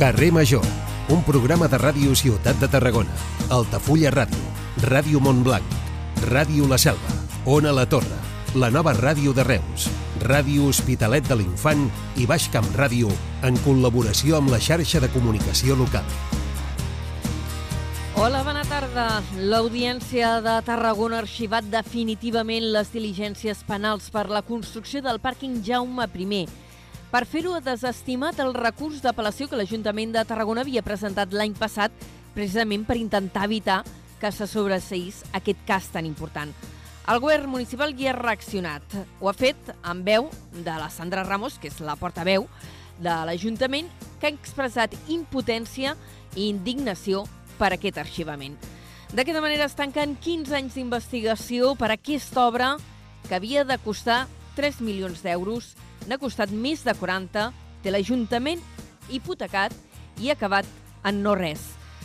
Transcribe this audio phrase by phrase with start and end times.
[0.00, 0.64] Carrer Major,
[1.12, 3.12] un programa de ràdio Ciutat de Tarragona,
[3.52, 4.38] Altafulla Ràdio,
[4.88, 5.74] Ràdio Montblanc,
[6.24, 7.10] Ràdio La Selva,
[7.44, 8.16] Ona La Torre,
[8.54, 9.90] la nova ràdio de Reus,
[10.24, 11.82] Ràdio Hospitalet de l'Infant
[12.16, 13.12] i Baix Camp Ràdio
[13.44, 16.08] en col·laboració amb la xarxa de comunicació local.
[18.16, 19.20] Hola, bona tarda.
[19.36, 26.08] L'Audiència de Tarragona ha arxivat definitivament les diligències penals per la construcció del pàrquing Jaume
[26.16, 26.46] I.
[27.10, 31.90] Per fer-ho ha desestimat el recurs d'apel·lació que l'Ajuntament de Tarragona havia presentat l'any passat
[32.36, 33.80] precisament per intentar evitar
[34.20, 36.52] que se sobreseís aquest cas tan important.
[37.10, 38.94] El govern municipal hi ha reaccionat.
[39.18, 42.46] Ho ha fet amb veu de la Sandra Ramos, que és la portaveu
[43.02, 43.90] de l'Ajuntament,
[44.20, 45.96] que ha expressat impotència
[46.36, 47.24] i indignació
[47.58, 48.54] per aquest arxivament.
[49.10, 52.76] D'aquesta manera es tanquen 15 anys d'investigació per aquesta obra
[53.26, 55.74] que havia de costar 3 milions d'euros,
[56.08, 57.50] n'ha costat més de 40,
[57.82, 58.62] té l'Ajuntament
[59.10, 59.74] hipotecat
[60.20, 60.68] i ha acabat
[61.04, 61.62] en no res.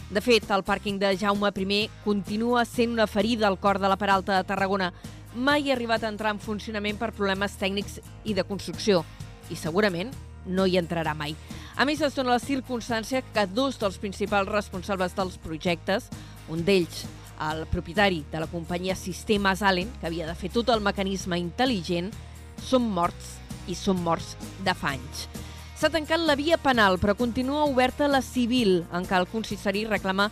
[0.09, 3.97] De fet, el pàrquing de Jaume I continua sent una ferida al cor de la
[3.97, 4.93] Peralta de Tarragona.
[5.35, 9.03] Mai ha arribat a entrar en funcionament per problemes tècnics i de construcció.
[9.49, 10.11] I segurament
[10.45, 11.35] no hi entrarà mai.
[11.75, 16.09] A més, es dona la circumstància que dos dels principals responsables dels projectes,
[16.47, 17.05] un d'ells,
[17.49, 22.13] el propietari de la companyia Sistemes Allen, que havia de fer tot el mecanisme intel·ligent,
[22.61, 24.35] són morts i són morts
[24.65, 25.27] de fa anys.
[25.75, 30.29] S'ha tancat la via penal, però continua oberta la civil, en què el consistori reclama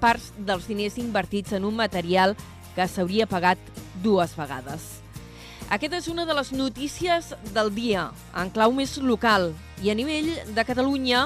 [0.00, 2.36] parts dels diners invertits en un material
[2.76, 3.58] que s'hauria pagat
[4.04, 5.00] dues vegades.
[5.72, 9.54] Aquesta és una de les notícies del dia, en clau més local.
[9.82, 11.24] I a nivell de Catalunya,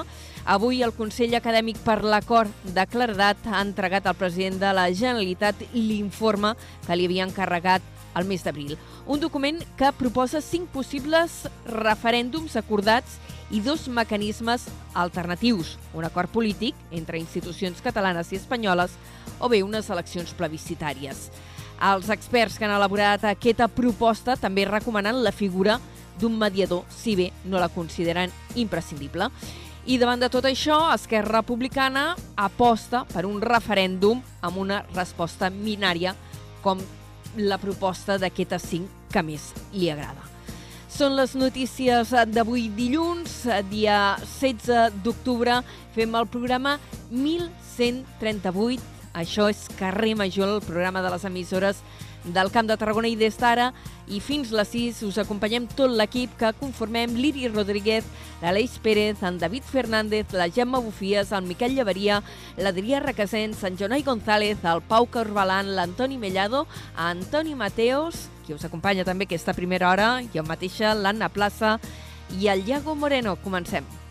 [0.49, 5.61] avui el Consell Acadèmic per l'Acord de Claredat ha entregat al president de la Generalitat
[5.75, 6.55] l'informe
[6.87, 7.83] que li havia encarregat
[8.13, 8.77] al mes d'abril.
[9.07, 13.19] Un document que proposa cinc possibles referèndums acordats
[13.51, 18.93] i dos mecanismes alternatius, un acord polític entre institucions catalanes i espanyoles
[19.39, 21.29] o bé unes eleccions plebiscitàries.
[21.79, 25.79] Els experts que han elaborat aquesta proposta també recomanen la figura
[26.19, 29.29] d'un mediador, si bé no la consideren imprescindible.
[29.87, 36.13] I davant de tot això, Esquerra Republicana aposta per un referèndum amb una resposta minària
[36.61, 36.81] com
[37.37, 40.25] la proposta d'aquesta cinc que més li agrada.
[40.89, 45.61] Són les notícies d'avui dilluns, dia 16 d'octubre.
[45.95, 46.79] Fem el programa
[47.11, 48.81] 1138.
[49.19, 51.83] Això és Carrer Major, el programa de les emissores
[52.25, 53.69] del Camp de Tarragona i des d'ara
[54.09, 58.05] i fins les 6 us acompanyem tot l'equip que conformem l'Iri Rodríguez,
[58.41, 62.21] l'Aleix Pérez, en David Fernández, la Gemma Bufies, el Miquel Llevaria,
[62.57, 66.65] l'Adrià Requesens, en Jonai González, el Pau Corbalan, l'Antoni Mellado,
[66.97, 71.77] Antoni Mateos, qui us acompanya també aquesta primera hora, jo mateixa, l'Anna Plaça
[72.39, 73.37] i el Iago Moreno.
[73.43, 74.08] Comencem.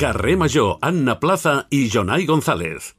[0.00, 2.94] Carrer Major, Anna Plaza i Jonai González.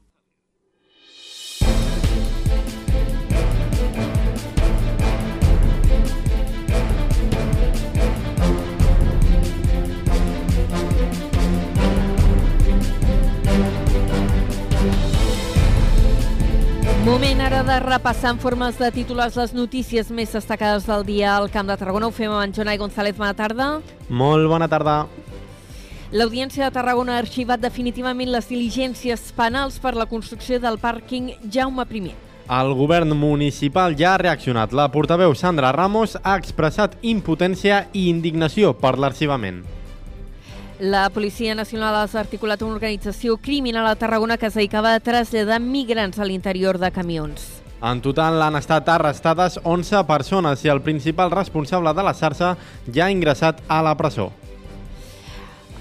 [17.03, 21.49] Moment ara de repassar en formes de titulars les notícies més destacades del dia al
[21.49, 22.13] Camp de Tarragona.
[22.13, 23.17] Ho fem amb en Jonai González.
[23.17, 23.71] Bona tarda.
[24.07, 24.99] Molt bona tarda.
[26.11, 31.85] L'Audiència de Tarragona ha arxivat definitivament les diligències penals per la construcció del pàrquing Jaume
[31.87, 32.11] I.
[32.51, 34.73] El govern municipal ja ha reaccionat.
[34.73, 39.63] La portaveu Sandra Ramos ha expressat impotència i indignació per l'arxivament.
[40.81, 45.61] La Policia Nacional ha desarticulat una organització criminal a Tarragona que es dedicava a traslladar
[45.63, 47.63] migrants a l'interior de camions.
[47.81, 52.57] En total han estat arrestades 11 persones i el principal responsable de la xarxa
[52.91, 54.33] ja ha ingressat a la presó.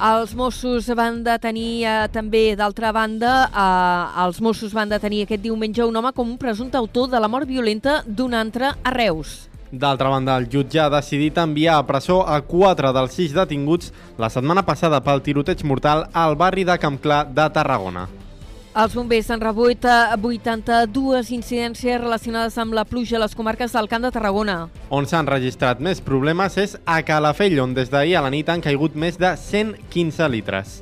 [0.01, 5.85] Els Mossos van detenir eh, també, d'altra banda, eh, els Mossos van detenir aquest diumenge
[5.85, 9.51] un home com un presumpte autor de la mort violenta d'un altre a Reus.
[9.71, 14.33] D'altra banda, el jutge ha decidit enviar a presó a quatre dels sis detinguts la
[14.33, 18.09] setmana passada pel tiroteig mortal al barri de Campclar de Tarragona.
[18.71, 23.89] Els bombers han rebut eh, 82 incidències relacionades amb la pluja a les comarques del
[23.91, 24.69] Camp de Tarragona.
[24.95, 28.63] On s'han registrat més problemes és a Calafell, on des d'ahir a la nit han
[28.63, 30.77] caigut més de 115 litres.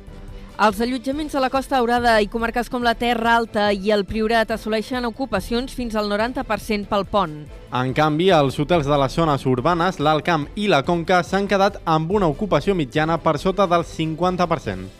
[0.59, 4.53] Els allotjaments a la Costa Daurada i comarques com la Terra Alta i el Priorat
[4.53, 7.35] assoleixen ocupacions fins al 90% pel pont.
[7.73, 11.81] En canvi, els hotels de les zones urbanes, l'Alt Camp i la Conca s'han quedat
[11.89, 14.98] amb una ocupació mitjana per sota del 50%.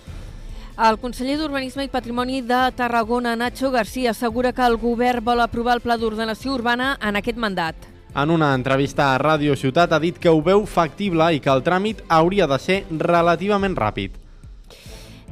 [0.80, 5.74] El conseller d'Urbanisme i Patrimoni de Tarragona, Nacho García, assegura que el govern vol aprovar
[5.76, 7.76] el Pla d'Ordenació Urbana en aquest mandat.
[8.16, 11.66] En una entrevista a Ràdio Ciutat ha dit que ho veu factible i que el
[11.66, 14.16] tràmit hauria de ser relativament ràpid.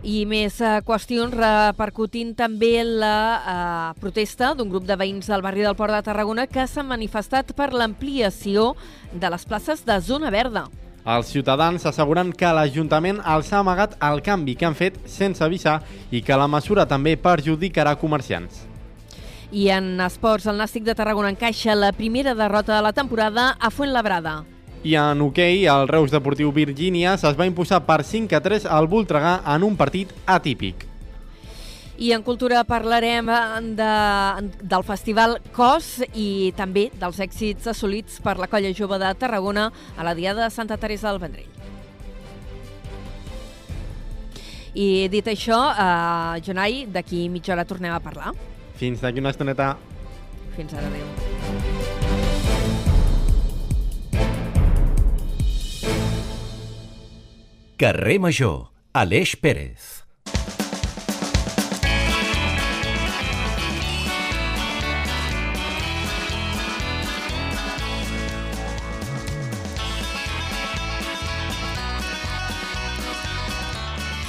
[0.04, 5.64] I més eh, qüestions repercutint també la eh, protesta d'un grup de veïns del barri
[5.64, 8.74] del Port de Tarragona que s'han manifestat per l'ampliació
[9.14, 10.66] de les places de zona verda.
[11.08, 15.78] Els ciutadans asseguren que l'Ajuntament els ha amagat el canvi que han fet sense avisar
[16.12, 18.66] i que la mesura també perjudicarà comerciants.
[19.56, 23.72] I en esports, el Nàstic de Tarragona encaixa la primera derrota de la temporada a
[23.72, 24.42] Fuentlabrada.
[24.84, 28.92] I en hoquei, el Reus Deportiu Virgínies es va imposar per 5 a 3 al
[28.92, 30.84] Voltregà en un partit atípic.
[31.98, 33.38] I en cultura parlarem eh,
[33.74, 33.92] de,
[34.62, 40.06] del festival COS i també dels èxits assolits per la colla jove de Tarragona a
[40.06, 41.50] la Diada de Santa Teresa del Vendrell.
[44.78, 48.36] I dit això, eh, Jonai, d'aquí mitja hora tornem a parlar.
[48.78, 49.74] Fins d'aquí una estoneta.
[50.54, 51.08] Fins ara, adéu.
[57.78, 59.97] Carrer Major, Aleix Pérez.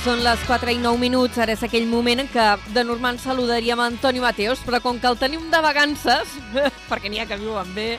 [0.09, 3.77] Són les 4 i 9 minuts, ara és aquell moment en què de normal saludaríem
[3.85, 6.31] Antoni Mateos, però com que el tenim de vacances,
[6.89, 7.99] perquè n'hi ha que viuen bé,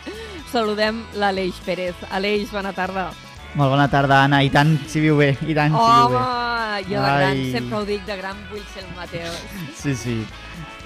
[0.49, 2.01] saludem l'Aleix Pérez.
[2.09, 3.11] Aleix, bona tarda.
[3.53, 4.41] Molt bona tarda, Anna.
[4.41, 6.81] I tant, si viu bé, i tant, si viu Home, bé.
[6.89, 7.47] jo de gran, Ai.
[7.53, 9.39] sempre ho dic, de gran vull ser el Mateos.
[9.83, 10.17] Sí, sí.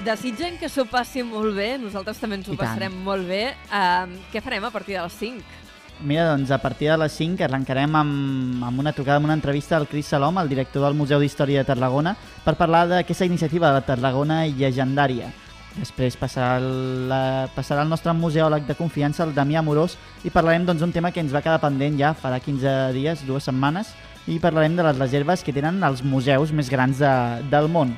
[0.04, 2.68] Desitgem que s'ho passi molt bé, nosaltres també ens ho I tant.
[2.68, 3.46] passarem molt bé.
[3.72, 5.63] Uh, què farem a partir de les 5?
[6.02, 9.78] Mira, doncs a partir de les 5 arrencarem amb, amb una trucada, amb una entrevista
[9.78, 13.80] al Cris Salom, el director del Museu d'Història de Tarragona, per parlar d'aquesta iniciativa de
[13.80, 15.30] la Tarragona llegendària.
[15.74, 20.84] Després passarà la, passarà el nostre museòleg de confiança, el Damià Morós, i parlarem doncs,
[20.84, 23.94] d'un tema que ens va quedar pendent ja farà 15 dies, dues setmanes,
[24.28, 27.14] i parlarem de les reserves que tenen els museus més grans de,
[27.52, 27.96] del món.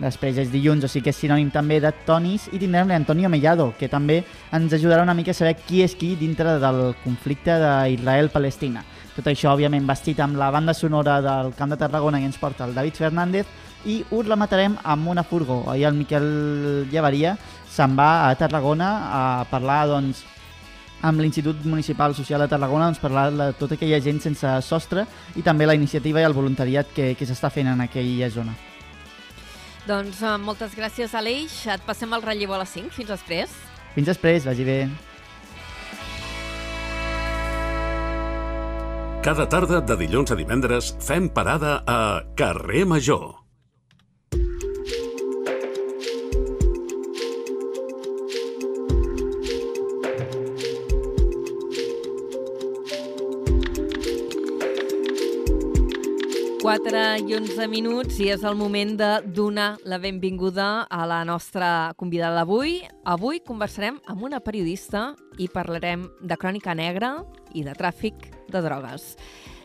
[0.00, 3.68] Després és dilluns, o sigui que és sinònim també de tonis, i tindrem l'Antonio Mellado,
[3.78, 8.82] que també ens ajudarà una mica a saber qui és qui dintre del conflicte d'Israel-Palestina.
[9.14, 12.66] Tot això, òbviament, vestit amb la banda sonora del Camp de Tarragona que ens porta
[12.66, 13.46] el David Fernández,
[13.86, 15.62] i us la matarem amb una furgó.
[15.70, 17.36] Ahir el Miquel Llevaria
[17.70, 20.24] se'n va a Tarragona a parlar, doncs,
[21.04, 25.04] amb l'Institut Municipal Social de Tarragona doncs, parlar de tota aquella gent sense sostre
[25.36, 28.56] i també la iniciativa i el voluntariat que, que s'està fent en aquella zona.
[29.84, 31.58] Doncs uh, moltes gràcies, Aleix.
[31.68, 32.92] Et passem el relleu a les 5.
[32.96, 33.52] Fins després.
[33.94, 34.78] Fins després, vagi bé.
[39.24, 42.00] Cada tarda de dilluns a divendres fem parada a
[42.36, 43.43] Carrer Major.
[56.64, 61.92] Quatre i 11 minuts i és el moment de donar la benvinguda a la nostra
[62.00, 62.78] convidada d'avui.
[63.04, 67.18] Avui conversarem amb una periodista i parlarem de crònica negra
[67.52, 69.10] i de tràfic de drogues.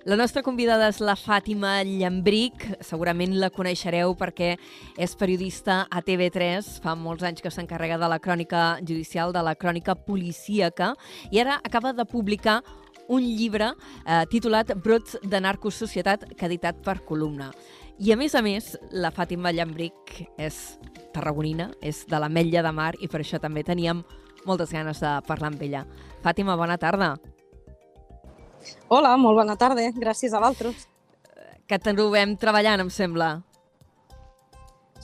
[0.03, 4.53] La nostra convidada és la Fàtima Llambric, segurament la coneixereu perquè
[5.00, 9.56] és periodista a TV3, fa molts anys que s'encarrega de la crònica judicial, de la
[9.56, 10.94] crònica policíaca,
[11.32, 12.60] i ara acaba de publicar
[13.10, 13.74] un llibre
[14.06, 17.50] eh, titulat Brots de narcosocietat, que ha editat per Columna.
[18.00, 20.78] I a més a més, la Fàtima Llambric és
[21.12, 24.06] tarragonina, és de l'Ametlla de Mar i per això també teníem
[24.48, 25.84] moltes ganes de parlar amb ella.
[26.24, 27.18] Fàtima, bona tarda.
[28.88, 29.89] Hola, molt bona tarda.
[29.98, 30.88] Gràcies a vosaltres.
[31.68, 33.34] Que trobem treballant, em sembla.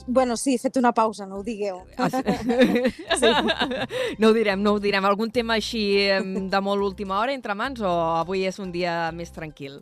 [0.06, 1.80] Bueno, sí, he fet una pausa, no ho digueu.
[1.98, 2.22] Ah, sí.
[3.20, 3.26] Sí.
[4.18, 5.04] No ho direm, no ho direm.
[5.04, 5.82] Algun tema així
[6.50, 9.80] de molt última hora entre mans o avui és un dia més tranquil?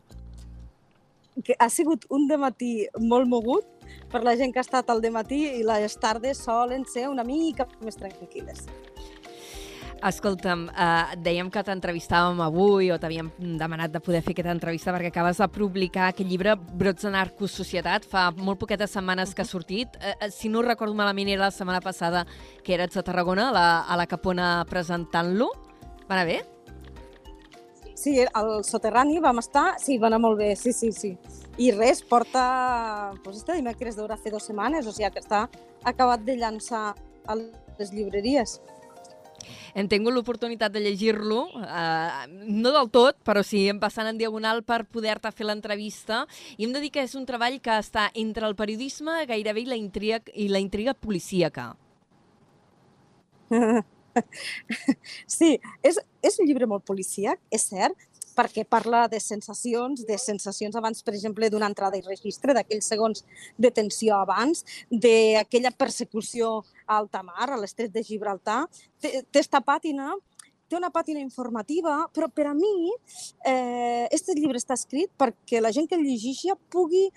[1.45, 3.66] Que ha sigut un matí molt mogut
[4.11, 7.66] per la gent que ha estat al matí i les tardes solen ser una mica
[7.83, 8.64] més tranquil·les.
[10.04, 15.08] Escolta'm, eh, dèiem que t'entrevistàvem avui o t'havíem demanat de poder fer aquesta entrevista perquè
[15.12, 19.96] acabes de publicar aquest llibre Brots de narcosocietat, fa molt poquetes setmanes que ha sortit.
[20.00, 22.26] Eh, eh, si no recordo malament, era la setmana passada
[22.62, 25.48] que eres a Tarragona, a la, a la Capona, presentant-lo.
[26.08, 26.42] Va anar bé?
[27.94, 31.14] Sí, al soterrani vam estar, sí, va anar molt bé, sí, sí, sí.
[31.56, 35.46] I res, porta, pues este dimecres deurà fer dues setmanes, o sigui que està
[35.84, 36.90] acabat de llançar
[37.24, 38.58] a les llibreries.
[39.74, 44.62] Hem tingut l'oportunitat de llegir-lo, eh, no del tot, però sí, em passant en diagonal
[44.66, 46.24] per poder-te fer l'entrevista.
[46.56, 49.70] I hem de dir que és un treball que està entre el periodisme gairebé i
[49.70, 51.72] la intriga, i la intriga policíaca.
[55.26, 57.96] sí, és, és un llibre molt policíac, és cert,
[58.37, 63.25] perquè parla de sensacions, de sensacions abans, per exemple, d'una entrada i registre, d'aquells segons
[63.59, 68.64] de tensió abans, d'aquella persecució a alta mar, a l'estret de Gibraltar.
[69.00, 70.12] Té, té esta pàtina
[70.64, 72.91] té una pàtina informativa, però per a mi
[73.45, 77.11] eh, este llibre està escrit perquè la gent que el llegeixi pugui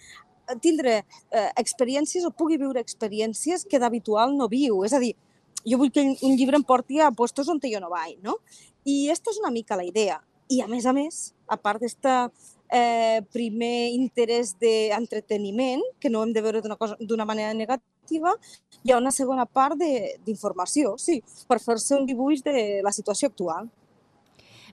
[0.64, 1.00] tindre
[1.32, 4.84] eh, experiències o pugui viure experiències que d'habitual no viu.
[4.88, 5.14] És a dir,
[5.68, 8.38] jo vull que un llibre em porti a postos on jo no vaig, no?
[8.86, 10.22] I aquesta és una mica la idea.
[10.50, 12.14] I a més a més, a part d'este
[12.72, 18.34] eh, primer interès d'entreteniment, que no hem de veure d'una manera negativa,
[18.84, 23.68] hi ha una segona part d'informació, sí, per fer-se un dibuix de la situació actual.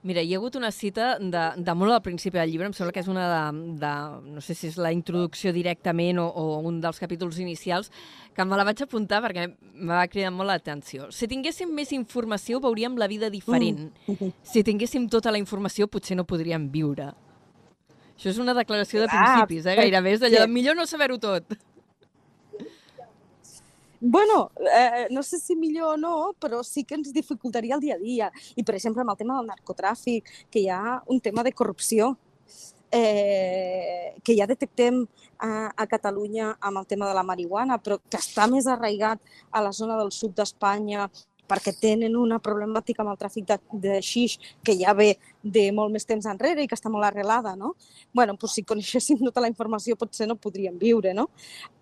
[0.05, 2.93] Mira, hi ha hagut una cita de, de molt al principi del llibre, em sembla
[2.93, 3.93] que és una de, de
[4.35, 7.89] no sé si és la introducció directament o, o un dels capítols inicials,
[8.37, 11.09] que me la vaig apuntar perquè me va cridar molt l'atenció.
[11.09, 13.87] Si tinguéssim més informació, veuríem la vida diferent.
[14.05, 14.33] Mm.
[14.55, 17.09] Si tinguéssim tota la informació, potser no podríem viure.
[18.15, 19.79] Això és una declaració de principis, eh?
[19.81, 21.57] gairebé és allò de millor no saber-ho tot.
[24.01, 27.95] Bueno, eh, no sé si millor o no, però sí que ens dificultaria el dia
[27.95, 28.31] a dia.
[28.57, 32.17] I, per exemple, amb el tema del narcotràfic, que hi ha un tema de corrupció
[32.91, 35.05] eh, que ja detectem
[35.39, 39.63] a, a Catalunya amb el tema de la marihuana, però que està més arraigat a
[39.65, 41.09] la zona del sud d'Espanya,
[41.49, 45.93] perquè tenen una problemàtica amb el tràfic de, de xix que ja ve de molt
[45.93, 47.75] més temps enrere i que està molt arrelada, no?
[48.15, 51.29] bueno, doncs si coneixéssim tota la informació potser no podríem viure, no?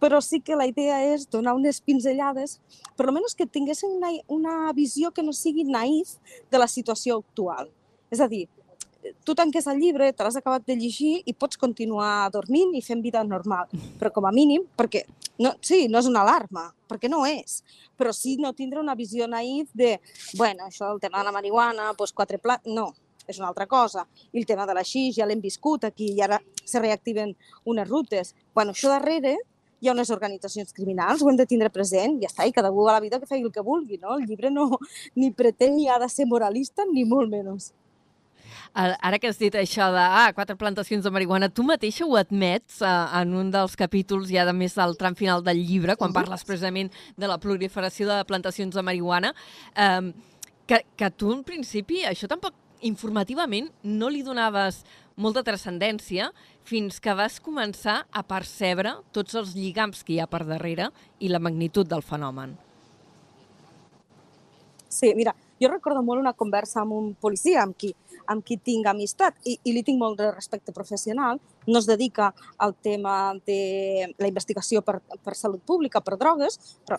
[0.02, 2.58] Però sí que la idea és donar unes pinzellades,
[2.96, 6.16] per almenys que tinguessin una, una visió que no sigui naïf
[6.50, 7.70] de la situació actual.
[8.12, 8.46] És a dir,
[9.24, 13.02] tu tanques el llibre, te l'has acabat de llegir i pots continuar dormint i fent
[13.04, 13.70] vida normal.
[14.00, 15.04] Però com a mínim, perquè
[15.42, 17.62] no, sí, no és una alarma, perquè no és,
[17.98, 19.96] però sí no tindre una visió naïf de,
[20.38, 22.68] bueno, això, el tema de la marihuana, doncs quatre plats...
[22.68, 22.92] No,
[23.32, 24.06] és una altra cosa.
[24.32, 27.34] I el tema de la xix ja l'hem viscut aquí i ara se reactiven
[27.64, 28.34] unes rutes.
[28.54, 29.36] Bueno, això darrere
[29.82, 32.92] hi ha unes organitzacions criminals, ho hem de tindre present, ja està, i cada a
[32.92, 34.14] la vida que faci el que vulgui, no?
[34.14, 34.78] El llibre no
[35.18, 37.72] ni pretén ni ha de ser moralista, ni molt menys.
[38.72, 42.78] Ara que has dit això de ah, quatre plantacions de marihuana, tu mateixa ho admets
[42.80, 46.46] uh, en un dels capítols ja de més del tram final del llibre, quan parles
[46.48, 49.34] precisament de la proliferació de plantacions de marihuana,
[49.76, 50.12] um,
[50.64, 54.82] que, que tu en principi això tampoc informativament no li donaves
[55.16, 56.30] molta transcendència
[56.68, 61.30] fins que vas començar a percebre tots els lligams que hi ha per darrere i
[61.30, 62.54] la magnitud del fenomen.
[64.88, 67.94] Sí, mira, jo recordo molt una conversa amb un policia amb qui
[68.30, 72.32] amb qui tinc amistat i, i li tinc molt de respecte professional, no es dedica
[72.58, 76.98] al tema de la investigació per, per salut pública, per drogues, però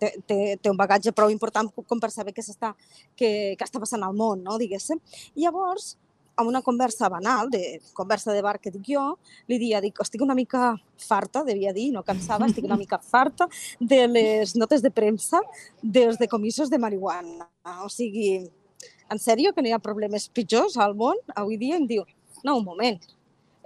[0.00, 2.74] té, té, té un bagatge prou important com per saber què, està,
[3.18, 5.00] què, què està passant al món, no, diguéssim.
[5.38, 5.96] Llavors,
[6.38, 9.02] amb una conversa banal, de conversa de bar que dic jo,
[9.50, 10.70] li dia, dic, estic una mica
[11.02, 13.48] farta, devia dir, no cansava, estic una mica farta
[13.80, 15.42] de les notes de premsa
[15.82, 17.50] dels decomissos de marihuana.
[17.82, 18.46] O sigui,
[19.10, 21.18] en sèrio que no hi ha problemes pitjors al món?
[21.34, 22.04] Avui dia em diu,
[22.44, 22.98] no, un moment,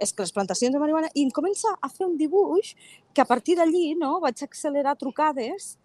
[0.01, 1.11] és que les plantacions de marihuana...
[1.13, 2.73] I em comença a fer un dibuix
[3.13, 5.77] que a partir d'allí no, vaig accelerar trucades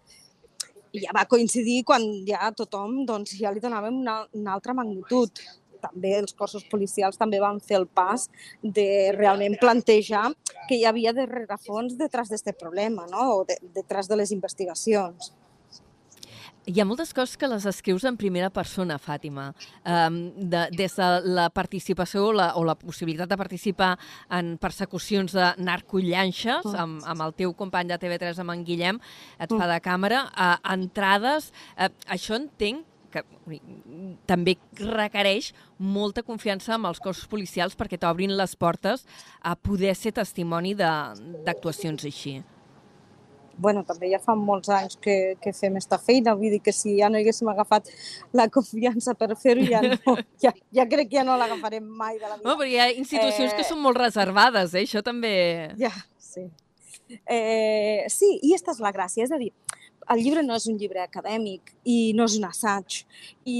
[0.91, 5.41] i ja va coincidir quan ja tothom doncs, ja li donàvem una, una altra magnitud.
[5.79, 8.25] També els cossos policials també van fer el pas
[8.61, 10.25] de realment plantejar
[10.67, 13.29] que hi havia de rerefons detrás d'aquest problema, no?
[13.37, 15.31] o de, detrás de les investigacions.
[16.69, 19.47] Hi ha moltes coses que les escrius en primera persona, Fàtima.
[19.89, 20.17] Um,
[20.51, 23.95] de, des de la participació o la, o la possibilitat de participar
[24.37, 26.75] en persecucions de narcollanxes oh.
[26.83, 28.99] amb, amb el teu company de TV3, amb en Guillem,
[29.41, 29.57] et oh.
[29.57, 31.49] fa de càmera, a entrades...
[31.73, 33.23] Uh, això entenc que
[34.29, 35.49] també requereix
[35.81, 39.07] molta confiança amb els cossos policials perquè t'obrin les portes
[39.41, 42.37] a poder ser testimoni d'actuacions així
[43.59, 46.95] bueno, també ja fa molts anys que, que fem esta feina, vull dir que si
[46.99, 47.91] ja no haguéssim agafat
[48.35, 52.25] la confiança per fer-ho, ja, no, ja, ja crec que ja no l'agafarem mai de
[52.25, 52.47] la vida.
[52.47, 53.59] No, però hi ha institucions eh...
[53.59, 54.87] que són molt reservades, eh?
[54.87, 55.33] això també...
[55.81, 56.47] Ja, sí.
[57.25, 59.51] Eh, sí, i aquesta és la gràcia, és a dir,
[60.09, 63.01] el llibre no és un llibre acadèmic i no és un assaig
[63.45, 63.57] i,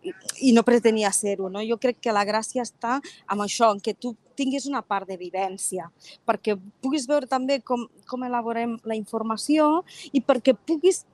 [0.00, 0.12] i,
[0.48, 1.50] i no pretenia ser-ho.
[1.52, 1.62] No?
[1.66, 2.98] Jo crec que la gràcia està
[3.28, 5.90] amb això, en que tu tinguis una part de vivència,
[6.26, 11.04] perquè puguis veure també com, com elaborem la informació i perquè puguis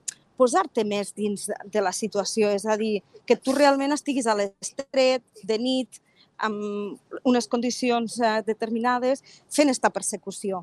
[0.40, 5.26] posar-te més dins de la situació, és a dir, que tu realment estiguis a l'estret,
[5.44, 6.00] de nit,
[6.40, 9.20] amb unes condicions eh, determinades,
[9.52, 10.62] fent aquesta persecució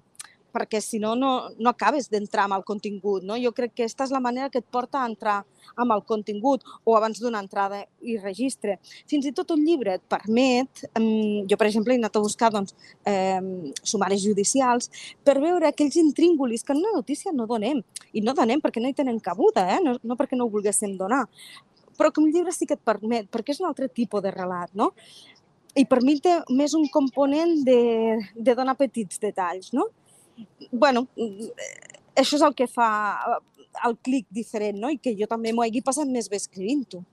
[0.57, 3.25] perquè si no, no, no acabes d'entrar amb el contingut.
[3.27, 3.37] No?
[3.37, 5.37] Jo crec que aquesta és la manera que et porta a entrar
[5.77, 8.79] amb el contingut o abans d'una entrada i registre.
[9.09, 12.73] Fins i tot un llibre et permet, jo per exemple he anat a buscar doncs,
[13.05, 14.89] eh, sumaris judicials
[15.23, 17.83] per veure aquells intríngulis que en una notícia no donem.
[18.13, 19.81] I no donem perquè no hi tenen cabuda, eh?
[19.83, 21.25] no, no perquè no ho volguéssim donar.
[21.97, 24.73] Però que un llibre sí que et permet, perquè és un altre tipus de relat,
[24.77, 24.93] no?
[25.77, 27.81] I per mi té més un component de,
[28.33, 29.89] de donar petits detalls, no?
[30.71, 31.07] Bueno,
[32.15, 32.89] això és el que fa
[33.85, 34.89] el clic diferent, no?
[34.89, 37.03] I que jo també m'ho hagi passat més bé escrivint-ho.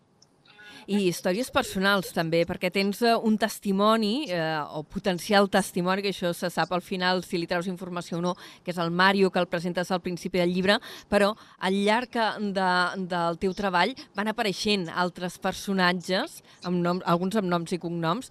[0.85, 6.35] I històries personals també, perquè tens eh, un testimoni, eh, o potencial testimoni, que això
[6.37, 9.41] se sap al final si li treus informació o no, que és el Mario, que
[9.41, 10.77] el presentes al principi del llibre,
[11.09, 11.33] però
[11.65, 12.19] al llarg
[12.53, 12.69] de,
[13.15, 18.29] del teu treball van apareixent altres personatges, amb nom, alguns amb noms i cognoms,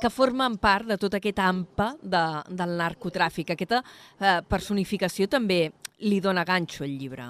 [0.00, 3.54] que formen part de tot aquest AMPA de, del narcotràfic.
[3.54, 5.66] Aquesta eh, personificació també
[6.00, 7.28] li dona ganxo al llibre.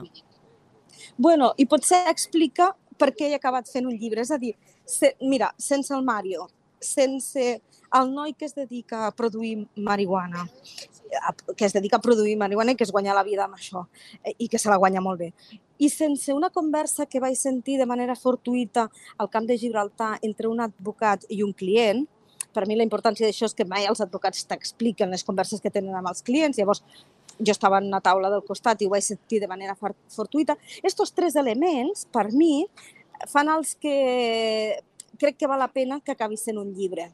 [1.17, 4.23] Bueno, i potser explica per què he acabat fent un llibre.
[4.23, 6.47] És a dir, se, mira, sense el Mario,
[6.81, 7.61] sense
[7.99, 10.47] el noi que es dedica a produir marihuana,
[11.57, 13.87] que es dedica a produir marihuana i que es guanya la vida amb això,
[14.23, 15.33] eh, i que se la guanya molt bé.
[15.79, 18.87] I sense una conversa que vaig sentir de manera fortuïta
[19.19, 22.07] al camp de Gibraltar entre un advocat i un client,
[22.55, 25.97] per mi la importància d'això és que mai els advocats t'expliquen les converses que tenen
[25.97, 26.83] amb els clients, llavors
[27.41, 30.57] jo estava en una taula del costat i ho vaig sentir de manera fortuita.
[30.83, 32.67] Estos tres elements, per mi,
[33.31, 34.81] fan els que
[35.21, 37.11] crec que val la pena que acabi sent un llibre.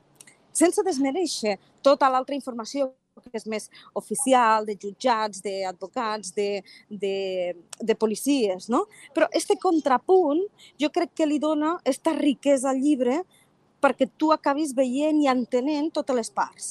[0.57, 2.93] Sense desmereixer tota l'altra informació
[3.25, 8.85] que és més oficial, de jutjats, d'advocats, de, de, de policies, no?
[9.16, 10.43] Però este contrapunt
[10.81, 13.23] jo crec que li dona esta riquesa al llibre
[13.83, 16.68] perquè tu acabis veient i entenent totes les parts.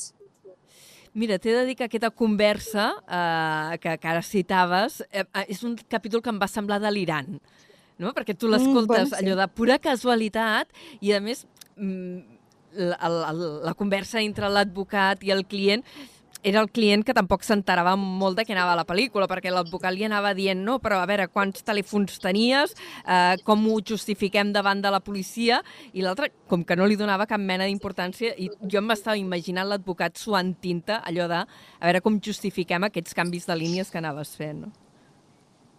[1.16, 5.77] Mira, t'he de dir que aquesta conversa eh, que, que ara citaves eh, és un
[5.88, 7.38] capítol que em va semblar delirant,
[8.03, 8.12] no?
[8.12, 9.22] perquè tu l'escoltes mm, bueno, sí.
[9.22, 11.46] allò de pura casualitat i, a més,
[11.79, 12.36] mm,
[12.75, 13.32] la, la,
[13.70, 15.86] la conversa entre l'advocat i el client
[16.46, 20.05] era el client que tampoc s'enterava molt de què anava la pel·lícula, perquè l'advocat li
[20.05, 24.94] anava dient no, però a veure, quants telèfons tenies, eh, com ho justifiquem davant de
[24.94, 25.64] la policia,
[25.98, 30.22] i l'altre, com que no li donava cap mena d'importància, i jo m'estava imaginant l'advocat
[30.22, 31.42] suant tinta, allò de,
[31.81, 34.68] a veure com justifiquem aquests canvis de línies que anaves fent.
[34.68, 34.74] No?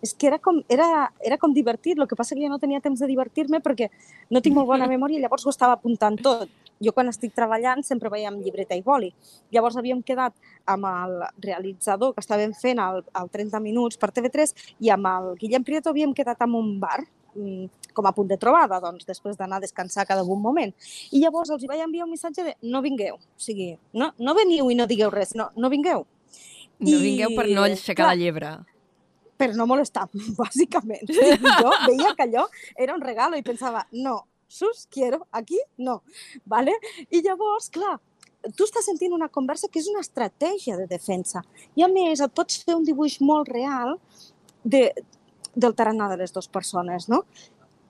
[0.03, 2.83] és que era com, era, era com divertit, el que passa que jo no tenia
[2.85, 3.89] temps de divertir-me perquè
[4.31, 6.53] no tinc molt bona memòria i llavors ho estava apuntant tot.
[6.83, 9.13] Jo quan estic treballant sempre veiem llibreta i boli.
[9.55, 10.35] Llavors havíem quedat
[10.69, 14.53] amb el realitzador que estàvem fent al, al 30 minuts per TV3
[14.85, 17.01] i amb el Guillem Prieto havíem quedat en un bar
[17.35, 20.75] mm, com a punt de trobada, doncs, després d'anar a descansar cada un moment.
[21.13, 24.69] I llavors els vaig enviar un missatge de no vingueu, o sigui, no, no veniu
[24.71, 26.05] i no digueu res, no, no vingueu.
[26.77, 28.57] No vingueu per no aixecar clar, la llebre
[29.37, 30.07] per no molestar,
[30.41, 31.05] bàsicament.
[31.61, 36.03] Jo veia que allò era un regalo i pensava, no, sus, quiero, aquí, no.
[36.45, 36.73] ¿vale?
[37.11, 37.99] I llavors, clar,
[38.55, 41.43] tu estàs sentint una conversa que és una estratègia de defensa.
[41.75, 43.97] I a més, et pots fer un dibuix molt real
[44.63, 44.89] de,
[45.55, 47.25] del tarannà de les dues persones, no?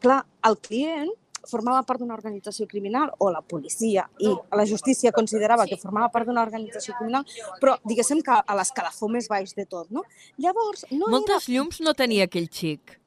[0.01, 1.12] Clar, el client
[1.47, 6.27] formava part d'una organització criminal o la policia i la justícia considerava que formava part
[6.27, 7.27] d'una organització criminal,
[7.62, 10.03] però diguéssim que a l'escalafó més baix de tot, no?
[10.42, 11.55] Llavors, no Moltes era...
[11.55, 12.99] llums no tenia aquell xic.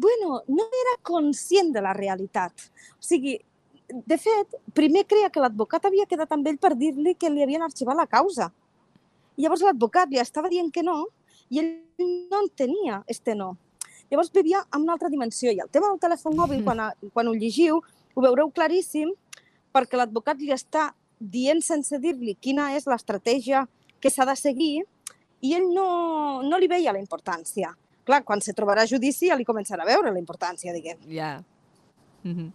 [0.00, 2.52] Bueno, no era conscient de la realitat.
[2.96, 3.34] O sigui,
[3.90, 7.64] de fet, primer creia que l'advocat havia quedat amb ell per dir-li que li havien
[7.66, 8.48] arxivat la causa.
[9.36, 11.02] I llavors l'advocat li estava dient que no
[11.50, 11.72] i ell
[12.30, 13.50] no entenia este no.
[14.10, 15.52] Llavors vivia en una altra dimensió.
[15.52, 16.80] I el tema del telèfon mòbil, quan,
[17.12, 17.82] quan ho llegiu,
[18.14, 19.12] ho veureu claríssim
[19.74, 23.66] perquè l'advocat li està dient sense dir-li quina és l'estratègia
[24.00, 24.86] que s'ha de seguir
[25.44, 27.74] i ell no, no li veia la importància.
[28.10, 30.98] Clar, quan se trobarà judici ja li començarà a veure la importància, diguem.
[31.06, 31.14] Ja.
[31.14, 31.44] Yeah.
[32.24, 32.50] Mm -hmm.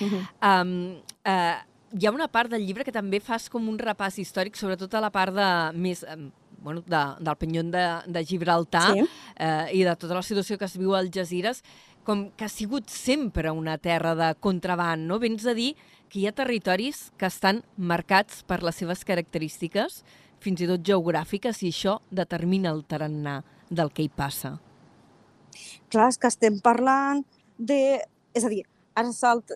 [0.00, 0.24] Mm -hmm.
[0.50, 1.56] um, uh,
[1.98, 5.00] hi ha una part del llibre que també fas com un repàs històric, sobretot a
[5.00, 6.04] la part de més...
[6.04, 9.04] Um, bueno, de, del penyon de, de Gibraltar sí.
[9.38, 11.62] eh, i de tota la situació que es viu al Jazires,
[12.02, 15.20] com que ha sigut sempre una terra de contraband, no?
[15.22, 15.76] Vens a dir
[16.08, 20.04] que hi ha territoris que estan marcats per les seves característiques,
[20.42, 23.40] fins i tot geogràfiques, i això determina el tarannà
[23.70, 24.56] del que hi passa.
[25.92, 27.24] Clar, és que estem parlant
[27.58, 28.00] de...
[28.36, 28.64] És a dir,
[28.96, 29.52] ara salt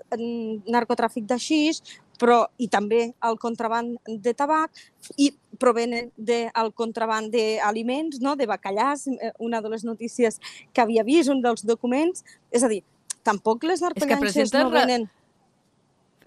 [0.68, 1.80] narcotràfic de xix,
[2.20, 4.76] però i també el contraband de tabac
[5.16, 8.36] i provenen del contraband d'aliments, no?
[8.36, 10.38] de bacallars, eh, una de les notícies
[10.72, 12.24] que havia vist, un dels documents.
[12.52, 12.82] És a dir,
[13.24, 15.08] tampoc les narcollanxes no venen...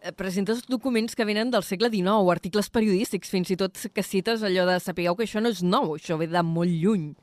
[0.01, 4.45] eh, presentes documents que venen del segle XIX, articles periodístics, fins i tot que cites
[4.45, 7.13] allò de sapigueu que això no és nou, això ve de molt lluny.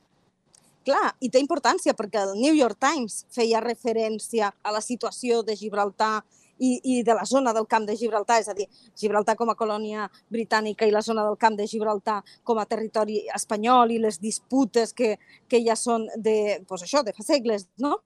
[0.84, 5.56] Clar, i té importància perquè el New York Times feia referència a la situació de
[5.56, 6.22] Gibraltar
[6.60, 8.66] i, i de la zona del camp de Gibraltar, és a dir,
[8.96, 13.22] Gibraltar com a colònia britànica i la zona del camp de Gibraltar com a territori
[13.36, 15.14] espanyol i les disputes que,
[15.48, 17.98] que ja són de, pues això, de fa segles, no?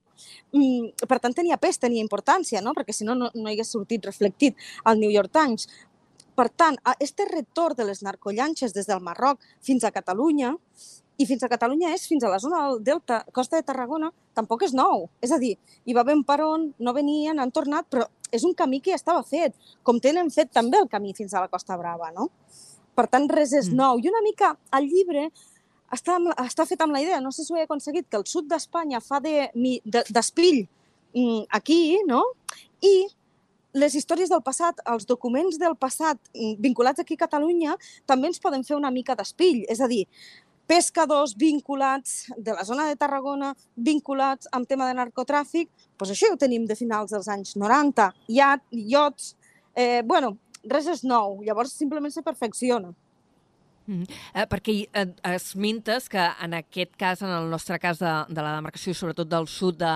[0.55, 2.75] Mm, per tant, tenia pes, tenia importància, no?
[2.75, 5.67] perquè si no, no, no hagués sortit reflectit al New York Times.
[6.35, 10.55] Per tant, este retorn de les narcollanxes des del Marroc fins a Catalunya
[11.19, 14.65] i fins a Catalunya és fins a la zona del Delta, Costa de Tarragona, tampoc
[14.67, 15.09] és nou.
[15.23, 18.55] És a dir, hi va haver un peron, no venien, han tornat, però és un
[18.59, 19.55] camí que ja estava fet,
[19.87, 22.31] com tenen fet també el camí fins a la Costa Brava, no?
[22.95, 23.79] Per tant, res és mm.
[23.79, 24.03] nou.
[24.03, 25.29] I una mica el llibre
[25.95, 28.27] està, amb, està fet amb la idea, no sé si ho he aconseguit, que el
[28.31, 32.25] sud d'Espanya fa d'espill de, de, mm, aquí, no?
[32.83, 32.95] I
[33.75, 37.75] les històries del passat, els documents del passat mm, vinculats aquí a Catalunya,
[38.07, 39.65] també ens poden fer una mica d'espill.
[39.71, 40.05] És a dir,
[40.67, 46.41] pescadors vinculats de la zona de Tarragona, vinculats amb tema de narcotràfic, doncs això ho
[46.41, 49.35] tenim de finals dels anys 90, iat, iots,
[49.77, 52.95] eh, bueno, res és nou, llavors simplement se perfecciona.
[53.87, 54.07] Mm.
[54.33, 58.55] Eh, perquè eh, esmentes que en aquest cas, en el nostre cas de, de la
[58.57, 59.93] demarcació, sobretot del sud de,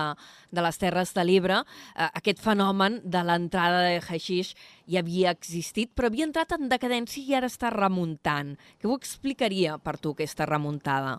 [0.51, 1.61] de les Terres de l'Ebre,
[1.95, 4.53] eh, aquest fenomen de l'entrada de haixix
[4.89, 8.55] ja havia existit, però havia entrat en decadència i ara està remuntant.
[8.77, 11.17] Què ho explicaria per tu aquesta remuntada?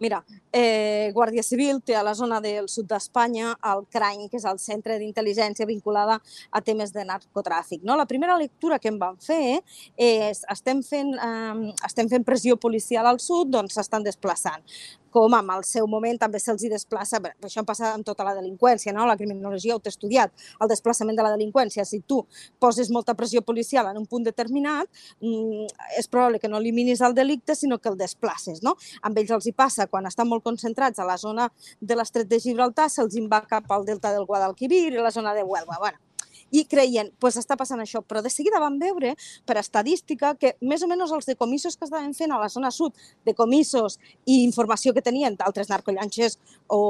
[0.00, 4.46] Mira, eh, Guàrdia Civil té a la zona del sud d'Espanya el CRAIN, que és
[4.48, 6.16] el centre d'intel·ligència vinculada
[6.50, 7.84] a temes de narcotràfic.
[7.84, 7.98] No?
[8.00, 9.60] La primera lectura que em van fer
[10.00, 14.64] és estem fent, eh, estem fent pressió policial al sud, doncs s'estan desplaçant
[15.10, 19.06] com en el seu moment també se'ls desplaça, això passa amb tota la delinqüència, no?
[19.06, 21.84] la criminologia ho té estudiat, el desplaçament de la delinqüència.
[21.84, 22.22] Si tu
[22.60, 24.88] poses molta pressió policial en un punt determinat,
[25.20, 25.66] mm,
[25.98, 28.62] és probable que no eliminis el delicte, sinó que el desplaces.
[28.62, 28.76] No?
[29.02, 32.40] Amb ells els hi passa, quan estan molt concentrats a la zona de l'estret de
[32.40, 35.76] Gibraltar, se'ls va cap al delta del Guadalquivir i la zona de Huelva.
[35.78, 35.98] Bueno,
[36.50, 38.02] i creien, pues està passant això.
[38.02, 39.14] Però de seguida van veure,
[39.46, 42.96] per estadística, que més o menys els decomissos que estaven fent a la zona sud,
[43.26, 46.80] decomissos i informació que tenien d'altres narcollanxes o,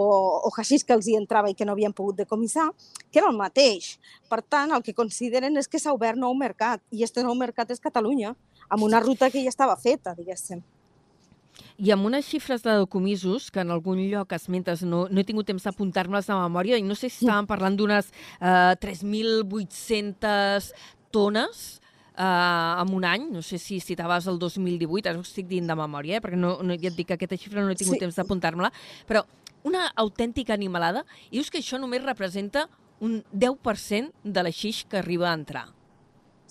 [0.48, 2.70] o haixís que els hi entrava i que no havien pogut decomissar,
[3.12, 3.98] que era el mateix.
[4.32, 7.70] Per tant, el que consideren és que s'ha obert nou mercat, i aquest nou mercat
[7.70, 8.34] és Catalunya,
[8.70, 10.62] amb una ruta que ja estava feta, diguéssim.
[11.78, 15.48] I amb unes xifres de decomisos que en algun lloc esmentes, no, no he tingut
[15.48, 20.72] temps d'apuntar-me-les de memòria, i no sé si estàvem parlant d'unes eh, 3.800
[21.10, 21.80] tones
[22.16, 25.76] eh, en un any, no sé si citaves el 2018, ara ho estic dient de
[25.78, 28.04] memòria, eh, perquè no, no, ja et dic que aquesta xifra no he tingut sí.
[28.04, 28.72] temps d'apuntar-me-la,
[29.08, 29.24] però
[29.64, 32.68] una autèntica animalada, i dius que això només representa
[33.00, 35.68] un 10% de la xix que arriba a entrar.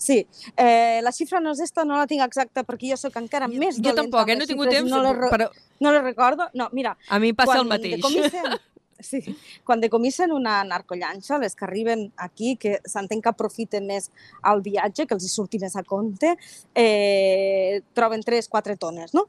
[0.00, 3.50] Sí, eh, la xifra no és esta, no la tinc exacta perquè jo sóc encara
[3.50, 3.90] jo, més dolenta.
[3.90, 4.36] Jo tampoc, eh?
[4.38, 5.50] no he tingut temps, no la, però...
[5.84, 6.46] No la recordo.
[6.56, 6.94] No, mira...
[7.12, 7.98] A mi passa el mateix.
[7.98, 8.56] Decomisen,
[9.10, 9.20] sí,
[9.68, 14.08] quan decomissen una narcollanxa, les que arriben aquí, que s'entén que aprofiten més
[14.48, 16.32] el viatge, que els hi surti més a compte,
[16.72, 19.26] eh, troben 3-4 tones, no?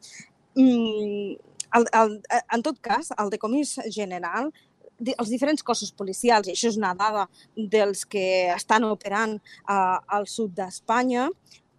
[0.55, 1.35] Mm,
[1.75, 4.53] el, el, en tot cas, el decomís general
[5.17, 10.27] els diferents cossos policials, i això és una dada dels que estan operant uh, al
[10.29, 11.29] sud d'Espanya,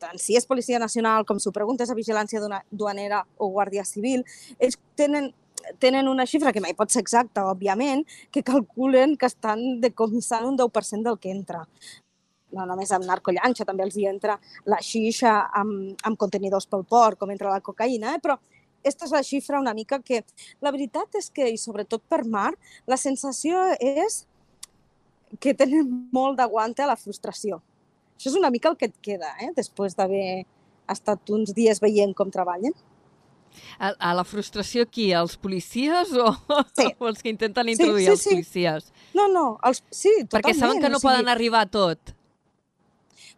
[0.03, 4.27] tant si és Policia Nacional com si ho preguntes a Vigilància Duanera o Guàrdia Civil,
[4.59, 5.31] ells tenen
[5.79, 8.03] tenen una xifra que mai pot ser exacta, òbviament,
[8.35, 11.63] que calculen que estan decomissant un 10% del que entra.
[12.53, 14.37] No només amb narcollanxa, també els hi entra
[14.69, 18.21] la xixa amb, amb contenidors pel port, com entra la cocaïna, eh?
[18.23, 18.37] però
[18.83, 20.23] aquesta és la xifra una mica que...
[20.62, 22.51] La veritat és que, i sobretot per mar,
[22.90, 24.25] la sensació és
[25.40, 27.62] que tenen molt d'aguante a la frustració.
[28.18, 29.53] Això és una mica el que et queda, eh?
[29.57, 30.45] després d'haver
[30.92, 32.75] estat uns dies veient com treballen.
[33.79, 35.11] A, a la frustració qui?
[35.14, 36.31] Els policies o,
[36.79, 36.88] sí.
[36.99, 38.35] o els que intenten introduir sí, sí, sí.
[38.35, 38.90] els policies?
[39.14, 40.35] No, no, els, sí, totalment.
[40.35, 41.11] Perquè saben que no o sigui...
[41.12, 42.14] poden arribar a tot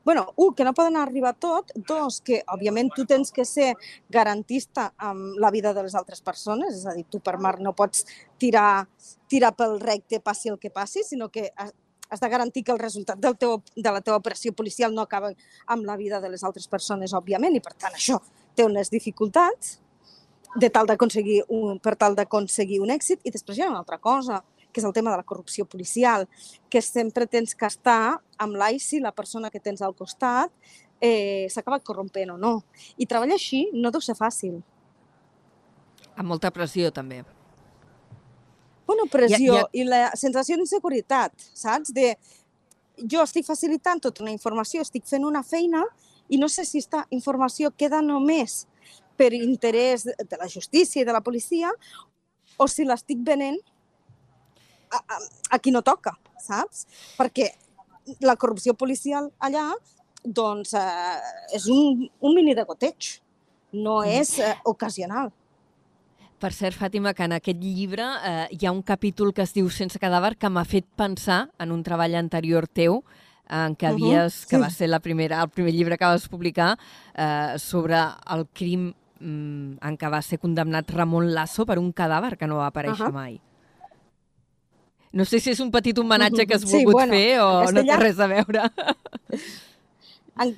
[0.04, 3.74] bueno, un, que no poden arribar tot, dos, que òbviament tu tens que ser
[4.08, 7.74] garantista amb la vida de les altres persones, és a dir, tu per mar no
[7.76, 8.04] pots
[8.38, 8.86] tirar,
[9.28, 13.18] tirar pel recte passi el que passi, sinó que has de garantir que el resultat
[13.18, 15.32] del teu, de la teva operació policial no acaba
[15.66, 18.20] amb la vida de les altres persones, òbviament, i per tant això
[18.54, 19.78] té unes dificultats
[20.54, 23.98] de tal d'aconseguir un, per tal d'aconseguir un èxit, i després hi ha una altra
[23.98, 26.26] cosa, que és el tema de la corrupció policial,
[26.68, 30.50] que sempre tens que estar amb l'AICI, la persona que tens al costat,
[31.00, 32.54] eh, s'acaba corrompent o no.
[32.98, 34.58] I treballar així no deu ser fàcil.
[36.14, 37.22] Amb molta pressió, també.
[38.86, 39.68] Bueno, pressió ja, ja...
[39.72, 41.94] i la sensació d'inseguretat, saps?
[41.94, 42.12] De,
[43.10, 45.84] jo estic facilitant tota una informació, estic fent una feina
[46.28, 48.64] i no sé si aquesta informació queda només
[49.18, 51.72] per interès de la justícia i de la policia
[52.58, 53.58] o si l'estic venent
[54.94, 56.86] a, a, a qui no toca, saps?
[57.18, 57.50] Perquè
[58.24, 59.70] la corrupció policial allà
[60.24, 63.18] doncs, eh, és un, un mini degoteig,
[63.74, 65.32] no és eh, ocasional.
[66.40, 69.68] Per cert, Fàtima, que en aquest llibre eh, hi ha un capítol que es diu
[69.72, 73.02] Sense cadàver que m'ha fet pensar en un treball anterior teu
[73.44, 76.28] en què havies, uh -huh, que va ser la primera, el primer llibre que vas
[76.28, 76.78] publicar
[77.14, 77.96] eh, sobre
[78.30, 82.56] el crim mm, en què va ser condemnat Ramon Lasso per un cadàver que no
[82.56, 83.12] va aparèixer uh -huh.
[83.12, 83.40] mai.
[85.14, 87.74] No sé si és un petit homenatge que has volgut sí, bueno, fer o castellà...
[87.76, 88.70] no té res a veure.
[90.34, 90.50] En,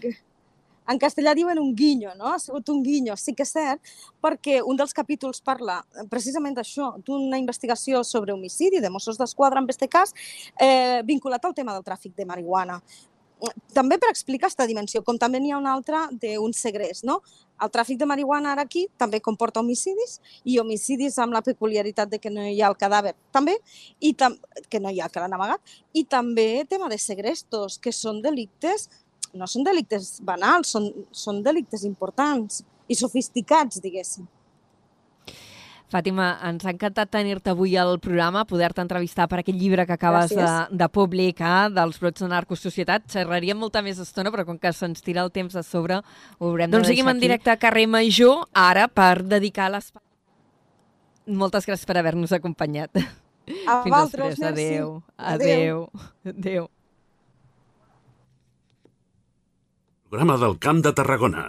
[0.89, 2.31] en castellà diuen un guinyo, no?
[2.33, 3.91] Ha sigut un guinyo, sí que és cert,
[4.25, 9.69] perquè un dels capítols parla precisament d'això, d'una investigació sobre homicidi de Mossos d'Esquadra en
[9.69, 10.15] aquest cas,
[10.57, 12.81] eh, vinculat al tema del tràfic de marihuana.
[13.77, 17.21] També per explicar aquesta dimensió, com també n'hi ha una altra d'un segrest, no?
[17.63, 22.21] El tràfic de marihuana ara aquí també comporta homicidis i homicidis amb la peculiaritat de
[22.21, 23.57] que no hi ha el cadàver també,
[24.01, 24.37] i tam
[24.69, 25.61] que no hi ha que l'han amagat,
[25.95, 28.89] i també tema de segrestos, que són delictes
[29.37, 34.27] no són delictes banals, són, són delictes importants i sofisticats, diguéssim.
[35.87, 40.33] Fàtima, ens ha encantat tenir-te avui al programa, poder-te entrevistar per aquest llibre que acabes
[40.35, 43.07] de, de publicar, dels brots de narcosocietat.
[43.13, 46.73] Xerraríem molta més estona, però com que se'ns tira el temps a sobre, ho haurem
[46.73, 46.79] doncs de.
[46.81, 50.03] Doncs seguim en directe a carrer Major, ara, per dedicar l'espai.
[51.27, 52.91] Moltes gràcies per haver-nos acompanyat.
[52.99, 54.51] A Fins vosaltres, després.
[54.51, 54.91] Adéu.
[55.17, 55.87] Adéu.
[56.25, 56.35] Adéu.
[56.35, 56.73] Adéu.
[60.11, 61.47] Programa del Camp de Tarragona.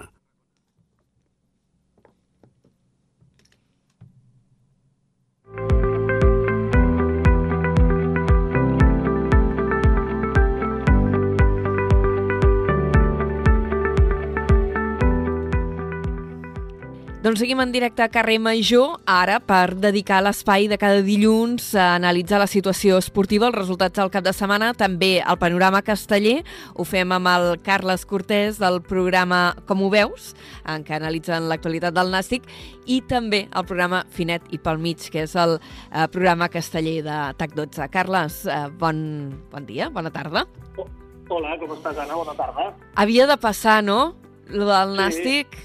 [17.27, 21.89] Doncs seguim en directe a carrer Major, ara per dedicar l'espai de cada dilluns a
[21.97, 26.45] analitzar la situació esportiva, els resultats del cap de setmana, també el panorama casteller.
[26.79, 30.29] Ho fem amb el Carles Cortés del programa Com ho veus,
[30.71, 32.47] en què analitzen l'actualitat del Nàstic,
[32.87, 37.19] i també el programa Finet i pel mig, que és el eh, programa casteller de
[37.43, 37.89] TAC12.
[37.91, 39.03] Carles, eh, bon,
[39.51, 40.45] bon dia, bona tarda.
[40.79, 42.15] Hola, com estàs, Anna?
[42.23, 42.71] Bona tarda.
[42.95, 44.15] Havia de passar, no?,
[44.47, 45.03] lo del sí.
[45.03, 45.61] Nàstic.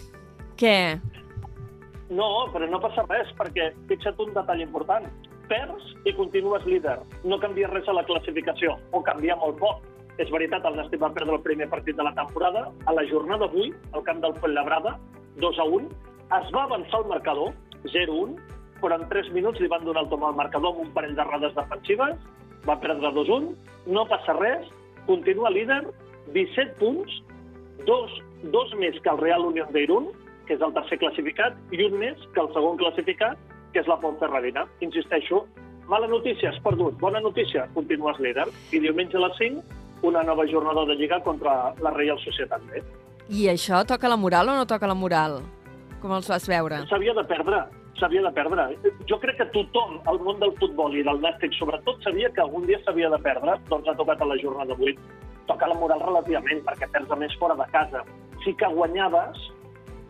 [0.58, 0.78] Què?
[2.12, 5.06] No, però no passa res, perquè fixa't un detall important.
[5.48, 6.98] Perds i continues líder.
[7.24, 9.86] No canvia res a la classificació, o canvia molt poc.
[10.20, 12.66] És veritat, el Nàstic va perdre el primer partit de la temporada.
[12.84, 14.98] A la jornada d'avui, al camp del Fuenlabrada,
[15.40, 15.88] 2 a 1,
[16.38, 17.54] es va avançar el marcador,
[17.88, 18.36] 0-1,
[18.82, 21.56] però en 3 minuts li van donar el tom al marcador amb un parell d'errades
[21.56, 22.16] defensives,
[22.68, 23.52] va perdre 2-1,
[23.94, 24.68] no passa res,
[25.06, 25.80] continua líder,
[26.36, 27.22] 17 punts,
[27.88, 28.12] dos,
[28.54, 30.10] dos més que el Real Unión d'Irún,
[30.52, 33.38] que és el tercer classificat, i un més que el segon classificat,
[33.72, 34.66] que és la Pontferradina.
[34.84, 35.46] Insisteixo,
[35.88, 36.98] mala notícia, has perdut.
[37.00, 38.44] Bona notícia, continues líder.
[38.72, 39.62] I diumenge a les 5,
[40.08, 42.82] una nova jornada de Lliga contra la Reial Societat B.
[43.32, 45.38] I això toca la moral o no toca la moral?
[46.02, 46.82] Com els vas veure?
[46.90, 47.62] S'havia de perdre,
[47.96, 48.68] s'havia de perdre.
[49.08, 52.68] Jo crec que tothom, al món del futbol i del nàstic sobretot, sabia que algun
[52.68, 55.00] dia s'havia de perdre, doncs ha tocat a la jornada 8.
[55.48, 58.04] Toca la moral relativament, perquè perds a més fora de casa.
[58.42, 59.38] Sí que guanyaves,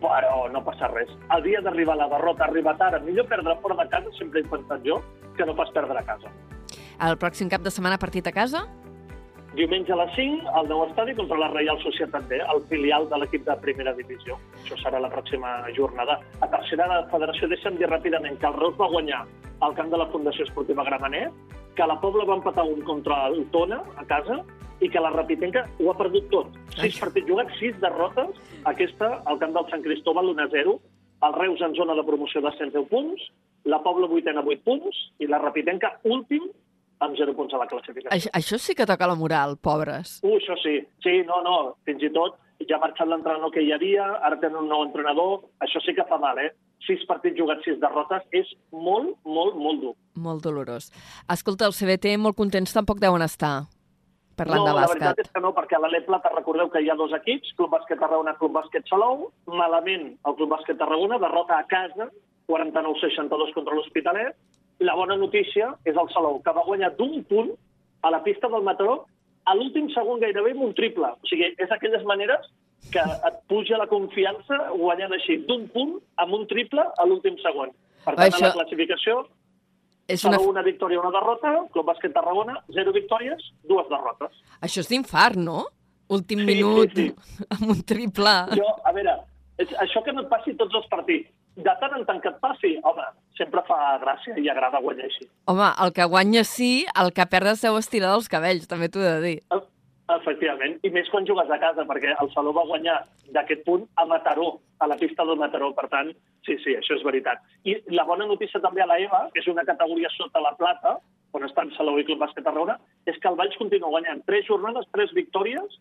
[0.03, 1.11] però no passa res.
[1.43, 5.01] Dia d'arribar la derrota, arriba tard, millor perdre fora de casa, sempre he pensat jo,
[5.37, 6.31] que no pas perdre a casa.
[7.03, 8.65] El pròxim cap de setmana partit a casa?
[9.53, 13.19] Diumenge a les 5, al nou estadi contra la Reial Societat B, el filial de
[13.21, 14.39] l'equip de primera divisió.
[14.63, 16.17] Això serà la pròxima jornada.
[16.41, 19.21] A tercera de federació, deixa'm dir ràpidament que el Reus va guanyar
[19.61, 21.37] al camp de la Fundació Esportiva Gramenet,
[21.77, 24.41] que la Pobla va empatar un contra el Tona a casa
[24.83, 26.57] i que la Rapitenca ho ha perdut tot.
[26.75, 28.35] Sis partits jugats, sis derrotes.
[28.69, 30.75] Aquesta, al camp del Sant Cristóbal, 1-0.
[31.23, 33.23] El Reus en zona de promoció de 110 punts,
[33.63, 36.49] la Pobla vuitena 8 punts i la Rapitenca últim
[37.03, 38.11] amb 0 punts a la classificació.
[38.15, 40.17] Això, això sí que toca la moral, pobres.
[40.23, 40.81] Uh, això sí.
[41.03, 44.61] Sí, no, no, fins i tot ja ha marxat l'entrenador que hi havia, ara tenen
[44.61, 46.51] un nou entrenador, això sí que fa mal, eh?
[46.83, 49.93] Sis partits jugats, sis derrotes, és molt, molt, molt dur.
[50.19, 50.89] Molt dolorós.
[51.31, 53.63] Escolta, el CBT molt contents tampoc deuen estar
[54.39, 54.83] parlant no, de bàsquet.
[54.83, 57.53] la veritat és que no, perquè a l'Ale Plata recordeu que hi ha dos equips,
[57.57, 59.29] Club Bàsquet Tarragona, Club Bàsquet Salou.
[59.47, 62.09] Malament el Club Bàsquet Tarragona, derrota a casa,
[62.51, 64.35] 49-62 contra l'Hospitalet.
[64.83, 67.53] La bona notícia és el Salou, que va guanyar d'un punt
[68.03, 69.03] a la pista del Mataró
[69.45, 71.09] a l'últim segon gairebé amb un triple.
[71.19, 72.45] O sigui, és aquelles maneres
[72.91, 77.71] que et puja la confiança guanyant així d'un punt amb un triple a l'últim segon.
[78.03, 78.43] Per tant, Això...
[78.43, 79.23] a la classificació
[80.07, 80.39] És una...
[80.43, 84.33] Una victòria, una derrota, Club Bàsquet Tarragona, zero victòries, dues derrotes.
[84.61, 85.63] Això és d'infart, no?
[86.13, 87.07] Últim Sí, minut, sí,
[87.55, 88.33] amb un triple.
[88.59, 89.15] Jo, a veure,
[89.57, 92.39] és, això que no et passi tots els partits, de tant en tant que et
[92.43, 93.05] passi, home,
[93.37, 95.27] sempre fa gràcia i agrada guanyar així.
[95.47, 99.03] Home, el que guanya sí, el que perd es deu estirar dels cabells, també t'ho
[99.03, 99.37] he de dir.
[99.53, 99.61] E-
[100.11, 102.97] Efectivament, i més quan jugues a casa, perquè el Saló va guanyar
[103.31, 104.49] d'aquest punt a Mataró,
[104.83, 106.09] a la pista del Mataró, per tant,
[106.43, 107.39] sí, sí, això és veritat.
[107.63, 110.97] I la bona notícia també a la EVA, que és una categoria sota la plata,
[111.31, 112.75] on estan Salou i Club Bàsquet Tarragona,
[113.07, 115.79] és que el Valls continua guanyant tres jornades, tres victòries,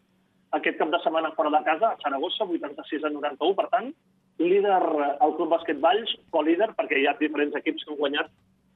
[0.57, 3.91] aquest cap de setmana fora de casa, a Saragossa, 86 a 91, per tant,
[4.39, 8.31] líder eh, el Club Bàsquet Valls, co-líder, perquè hi ha diferents equips que han guanyat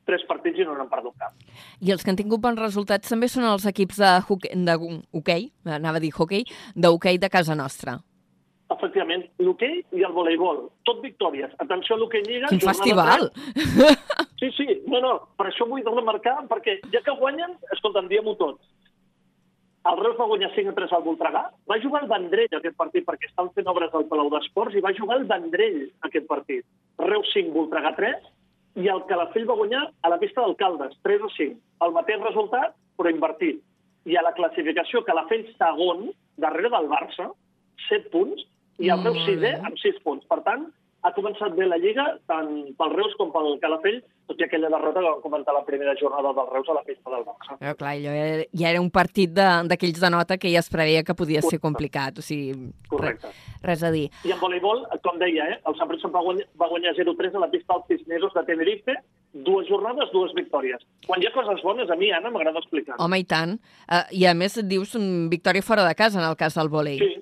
[0.07, 1.35] tres partits i no n'han perdut cap.
[1.83, 4.77] I els que han tingut bons resultats també són els equips de hoquei, de
[5.21, 7.99] hoquei anava a dir hoquei, d'hoquei de casa nostra.
[8.75, 11.53] Efectivament, l'hoquei i el voleibol, tot victòries.
[11.63, 12.51] Atenció a l'hoquei Lliga.
[12.51, 13.31] Quin festival!
[14.37, 18.59] Sí, sí, no, no, per això vull remarcar, perquè ja que guanyen, escolta, diem-ho tot.
[19.87, 23.07] El Reus va guanyar 5 a 3 al Voltregà, va jugar el Vendrell aquest partit
[23.07, 26.67] perquè estan fent obres al Palau d'Esports i va jugar el Vendrell aquest partit.
[26.99, 28.27] Reus 5, Voltregà 3,
[28.77, 31.57] i el Calafell va guanyar a la pista d'Alcaldes, 3 o 5.
[31.87, 33.63] El mateix resultat, però invertit.
[34.07, 36.11] I a la classificació, Calafell segon,
[36.41, 37.31] darrere del Barça,
[37.89, 38.45] 7 punts,
[38.79, 40.27] i el Molt sisè amb 6 punts.
[40.29, 40.69] Per tant,
[41.07, 44.99] ha començat bé la Lliga, tant pel Reus com pel Calafell, tot i aquella derrota
[44.99, 47.55] que vam comentar la primera jornada del Reus a la pista del Barça.
[47.61, 50.71] Però clar, allò era, ja era un partit de- d'aquells de, nota que ja es
[50.73, 53.31] preveia que podia ser complicat, o sigui, Correcte.
[53.31, 54.09] Res, res a dir.
[54.27, 57.45] I en voleibol, com deia, eh, el Sant Prisa va guanyar, va guanyar 0-3 a
[57.47, 58.99] la pista dels Cisneros de Tenerife,
[59.33, 60.83] dues jornades, dues victòries.
[61.07, 62.97] Quan hi ha coses bones, a mi, Anna, m'agrada explicar.
[62.99, 63.61] Home, i tant.
[63.87, 66.99] Uh, I a més dius mm, victòria fora de casa en el cas del vòlei.
[66.99, 67.15] Sí,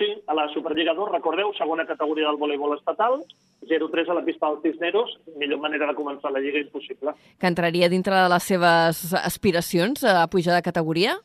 [0.00, 3.20] sí, a la Superliga 2, recordeu, segona categoria del voleibol estatal,
[3.68, 7.12] 0-3 a la pista dels Cisneros, millor manera de començar la Lliga impossible.
[7.38, 11.20] Que entraria dintre de les seves aspiracions a pujar de categoria?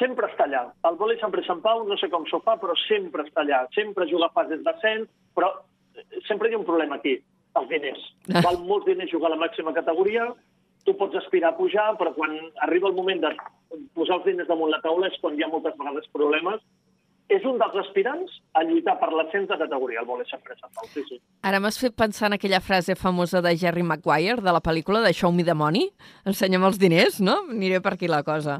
[0.00, 0.62] sempre està allà.
[0.88, 3.66] El vòlei sempre Sant Pau, no sé com s'ho fa, però sempre està allà.
[3.76, 7.18] Sempre juga a fases d'ascens, però eh, sempre hi ha un problema aquí,
[7.60, 8.06] els diners.
[8.46, 10.30] Val molts diners jugar a la màxima categoria,
[10.86, 13.34] tu pots aspirar a pujar, però quan arriba el moment de
[13.96, 16.62] posar els diners damunt la taula és quan hi ha moltes vegades problemes.
[17.30, 20.56] És un dels aspirants a lluitar per l'ascens de categoria, el vòlei sempre
[20.90, 21.18] sí, sí.
[21.46, 25.12] Ara m'has fet pensar en aquella frase famosa de Jerry Maguire, de la pel·lícula de
[25.14, 25.92] Show Me the Money.
[26.26, 27.36] Ensenya'm els diners, no?
[27.54, 28.58] Aniré per aquí la cosa.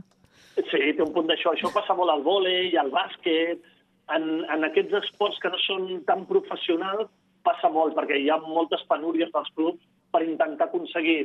[0.55, 1.57] Sí, té un punt d'això.
[1.57, 3.67] Això passa molt al vòlei, al bàsquet,
[4.15, 7.11] en, en aquests esports que no són tan professionals,
[7.47, 9.83] passa molt, perquè hi ha moltes penúries dels clubs
[10.15, 11.25] per intentar aconseguir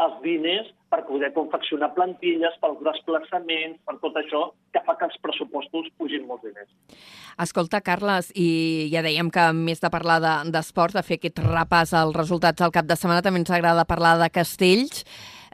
[0.00, 5.18] els diners per poder confeccionar plantilles, pels desplaçaments, per tot això, que fa que els
[5.22, 6.68] pressupostos pugin molts diners.
[7.40, 11.38] Escolta, Carles, i ja dèiem que més de parlar de- d'esport, de, de fer aquest
[11.38, 15.04] repàs als resultats al cap de setmana, també ens agrada parlar de castells.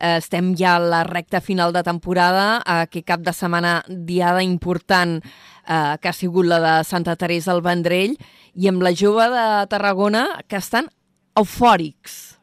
[0.01, 5.19] Eh, estem ja a la recta final de temporada, aquest cap de setmana diada important
[5.23, 8.17] eh, que ha sigut la de Santa Teresa al Vendrell,
[8.55, 10.89] i amb la jove de Tarragona que estan
[11.37, 12.38] eufòrics.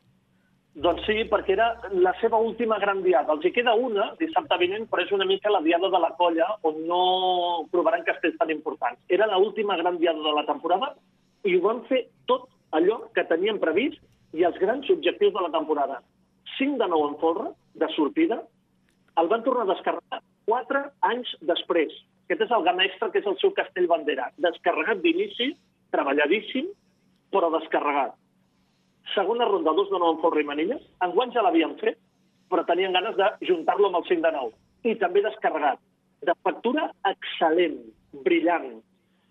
[0.75, 1.69] Doncs sí, perquè era
[2.03, 3.31] la seva última gran diada.
[3.31, 6.49] Els hi queda una, dissabte vinent, però és una mica la diada de la colla,
[6.67, 7.03] on no
[7.71, 8.99] provaran castells tan importants.
[9.07, 10.91] Era la última gran diada de la temporada
[11.47, 14.01] i ho van fer tot allò que tenien previst
[14.35, 16.01] i els grans objectius de la temporada.
[16.57, 17.47] 5 de nou en folre,
[17.79, 18.41] de sortida,
[19.15, 20.83] el van tornar a descarregar 4
[21.13, 21.95] anys després.
[22.27, 24.27] Aquest és el gana extra, que és el seu castell bandera.
[24.43, 25.53] Descarregat d'inici,
[25.95, 26.67] treballadíssim,
[27.31, 28.19] però descarregat
[29.13, 30.81] segona ronda, dos de nou en Forra i Manilles.
[31.05, 31.99] Enguany ja l'havien fet,
[32.49, 34.51] però tenien ganes de juntar-lo amb el 5 de nou.
[34.85, 35.79] I també descarregat.
[36.25, 37.79] De factura excel·lent,
[38.25, 38.69] brillant.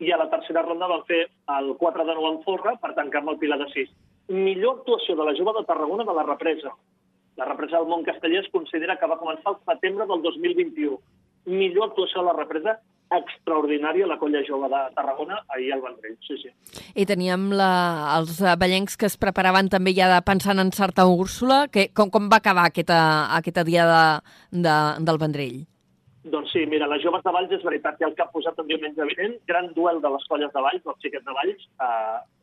[0.02, 1.24] I a la tercera ronda van fer
[1.56, 3.92] el 4 de nou en Forra per tancar amb el Pilar de 6.
[4.34, 6.72] Millor actuació de la jove de Tarragona de la represa.
[7.36, 10.98] La represa del món casteller es considera que va començar el setembre del 2021.
[11.46, 12.78] Millor actuació de la represa
[13.14, 16.16] extraordinària la colla jove de Tarragona ahir al Vendrell.
[16.26, 16.50] Sí, sí.
[16.96, 21.66] I teníem la, els ballencs que es preparaven també ja de, pensant en Sarta Úrsula.
[21.72, 22.98] Que, com, com va acabar aquesta,
[23.36, 24.00] aquesta diada
[24.50, 24.74] de,
[25.04, 25.62] del Vendrell?
[26.24, 29.04] Doncs sí, mira, les joves de Valls és veritat que el ha posat el diumenge
[29.10, 31.88] vinent, gran duel de les colles de Valls, dels xiquets de Valls, a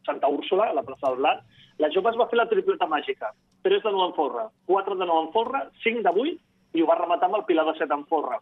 [0.05, 1.41] Santa Úrsula, a la plaça del Blat.
[1.81, 3.31] La jove es va fer la tripleta màgica.
[3.65, 6.89] 3 de nou en folre, 4 de nou en folre, 5 de 8 i ho
[6.89, 8.37] va rematar amb el Pilar de 7 en folre.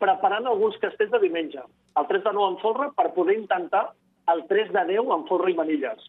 [0.00, 1.62] Preparant alguns castells de diumenge.
[2.00, 3.90] El 3 de nou en folre per poder intentar
[4.32, 6.06] el 3 de 10 en folre i manilles.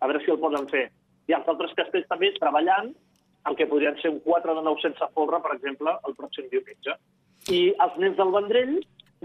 [0.00, 0.86] A veure si el poden fer.
[1.28, 2.94] I els altres castells també treballant
[3.48, 6.96] el que podrien ser un 4 de 9 sense folre, per exemple, el pròxim diumenge.
[7.52, 8.78] I els nens del Vendrell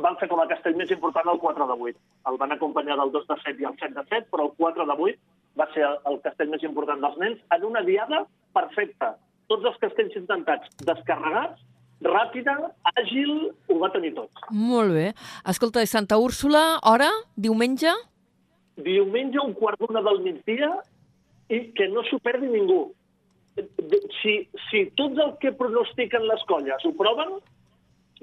[0.03, 1.99] van fer com a castell més important el 4 de 8.
[2.31, 4.87] El van acompanyar del 2 de 7 i el 7 de 7, però el 4
[4.89, 9.15] de 8 va ser el castell més important dels nens en una diada perfecta.
[9.51, 11.59] tots els castells intentats descarregats,
[12.01, 12.55] ràpida,
[12.95, 14.29] àgil, ho va tenir tot.
[14.51, 15.13] Molt bé.
[15.47, 17.09] Escolta, Santa Úrsula, hora?
[17.35, 17.93] Diumenge?
[18.75, 20.71] Diumenge, un quart d'una del migdia,
[21.49, 22.85] i que no s'ho perdi ningú.
[24.21, 24.39] Si,
[24.69, 27.37] si tots el que pronostiquen les colles ho proven,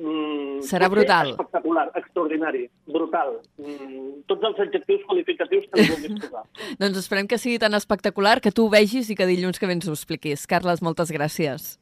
[0.00, 1.34] Mm, Serà brutal.
[1.34, 3.34] Espectacular, extraordinari, brutal.
[3.60, 6.44] Mm, tots els adjectius qualificatius que li vulguis posar.
[6.80, 9.88] doncs esperem que sigui tan espectacular que tu ho vegis i que dilluns que vens
[9.88, 10.46] ho expliquis.
[10.48, 11.74] Carles, moltes gràcies.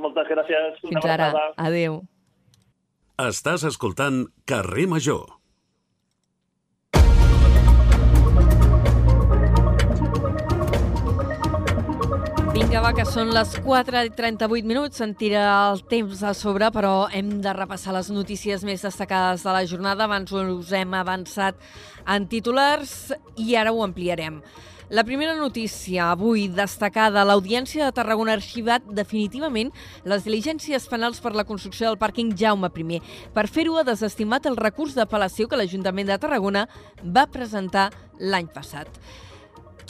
[0.00, 0.78] Moltes gràcies.
[0.84, 1.32] Fins ara.
[1.56, 2.02] Adéu.
[3.16, 5.36] Estàs escoltant Carrer Major.
[12.56, 15.00] Vinga, va, que són les 4 i 38 minuts.
[15.00, 19.52] Se'n tira el temps a sobre, però hem de repassar les notícies més destacades de
[19.52, 20.04] la jornada.
[20.04, 21.60] Abans us hem avançat
[22.08, 24.40] en titulars i ara ho ampliarem.
[24.88, 29.72] La primera notícia avui destacada, l'Audiència de Tarragona ha arxivat definitivament
[30.06, 33.00] les diligències penals per la construcció del pàrquing Jaume I.
[33.34, 36.68] Per fer-ho ha desestimat el recurs d'apel·lació que l'Ajuntament de Tarragona
[37.02, 38.86] va presentar l'any passat.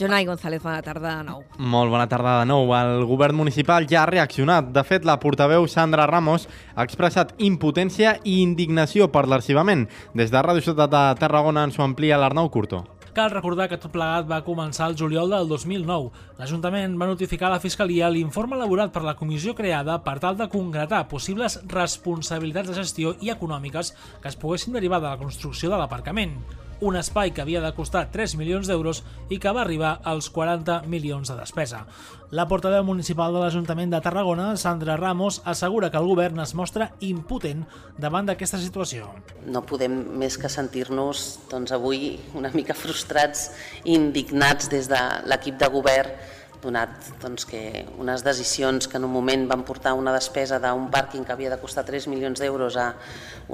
[0.00, 1.44] Jonai González, bona tarda de nou.
[1.58, 2.72] Molt bona tarda de nou.
[2.72, 4.72] El govern municipal ja ha reaccionat.
[4.72, 9.90] De fet, la portaveu Sandra Ramos ha expressat impotència i indignació per l'arxivament.
[10.16, 12.95] Des de Ràdio Ciutat de Tarragona ens ho amplia l'Arnau Curto.
[13.16, 16.10] Cal recordar que tot plegat va començar el juliol del 2009.
[16.36, 20.50] L'Ajuntament va notificar a la Fiscalia l'informe elaborat per la comissió creada per tal de
[20.52, 25.80] concretar possibles responsabilitats de gestió i econòmiques que es poguessin derivar de la construcció de
[25.80, 26.36] l'aparcament
[26.80, 29.02] un espai que havia de costar 3 milions d'euros
[29.32, 31.86] i que va arribar als 40 milions de despesa.
[32.34, 36.88] La portaveu municipal de l'Ajuntament de Tarragona, Sandra Ramos, assegura que el govern es mostra
[37.06, 37.60] impotent
[38.02, 39.12] davant d'aquesta situació.
[39.46, 41.22] No podem més que sentir-nos
[41.52, 43.44] doncs, avui una mica frustrats
[43.84, 44.98] i indignats des de
[45.30, 46.18] l'equip de govern
[46.64, 51.22] donat doncs, que unes decisions que en un moment van portar una despesa d'un pàrquing
[51.22, 52.88] que havia de costar 3 milions d'euros a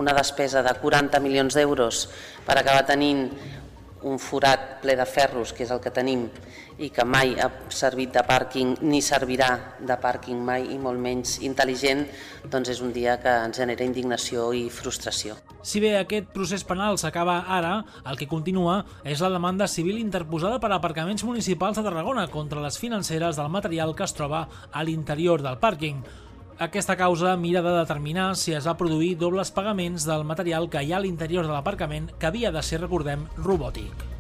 [0.01, 2.07] una despesa de 40 milions d'euros
[2.47, 3.29] per acabar tenint
[4.03, 6.27] un forat ple de ferros, que és el que tenim,
[6.79, 9.51] i que mai ha servit de pàrquing ni servirà
[9.81, 12.07] de pàrquing mai i molt menys intel·ligent,
[12.53, 15.37] doncs és un dia que ens genera indignació i frustració.
[15.63, 17.75] Si bé aquest procés penal s'acaba ara,
[18.09, 22.79] el que continua és la demanda civil interposada per aparcaments municipals de Tarragona contra les
[22.79, 26.03] financeres del material que es troba a l'interior del pàrquing.
[26.63, 30.93] Aquesta causa mira de determinar si es va produir dobles pagaments del material que hi
[30.93, 34.12] ha a l'interior de l'aparcament que havia de ser, recordem, robòtic.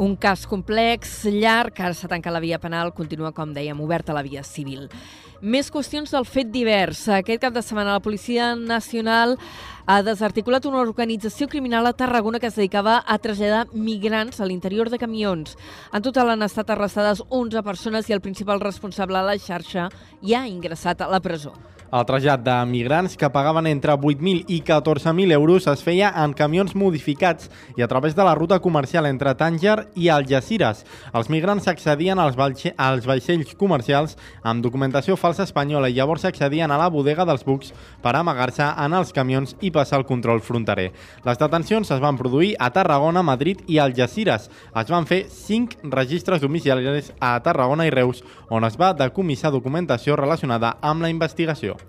[0.00, 4.22] Un cas complex, llarg, ara s'ha tancat la via penal, continua, com dèiem, oberta la
[4.24, 4.86] via civil.
[5.42, 7.02] Més qüestions del fet divers.
[7.12, 9.36] Aquest cap de setmana la Policia Nacional
[9.84, 14.88] ha desarticulat una organització criminal a Tarragona que es dedicava a traslladar migrants a l'interior
[14.88, 15.58] de camions.
[15.92, 19.90] En total han estat arrestades 11 persones i el principal responsable de la xarxa
[20.22, 21.52] ja ha ingressat a la presó.
[21.92, 26.72] El trasllat de migrants que pagaven entre 8.000 i 14.000 euros es feia en camions
[26.72, 30.86] modificats i a través de la ruta comercial entre Tànger i Algeciras.
[31.12, 32.38] Els migrants accedien als,
[32.80, 37.74] als vaixells comercials amb documentació falsa espanyola i llavors accedien a la bodega dels bucs
[38.00, 40.94] per amagar-se en els camions i passar el control fronterer.
[41.28, 44.48] Les detencions es van produir a Tarragona, Madrid i Algeciras.
[44.72, 50.16] Es van fer 5 registres domiciliaris a Tarragona i Reus on es va decomissar documentació
[50.16, 51.81] relacionada amb la investigació.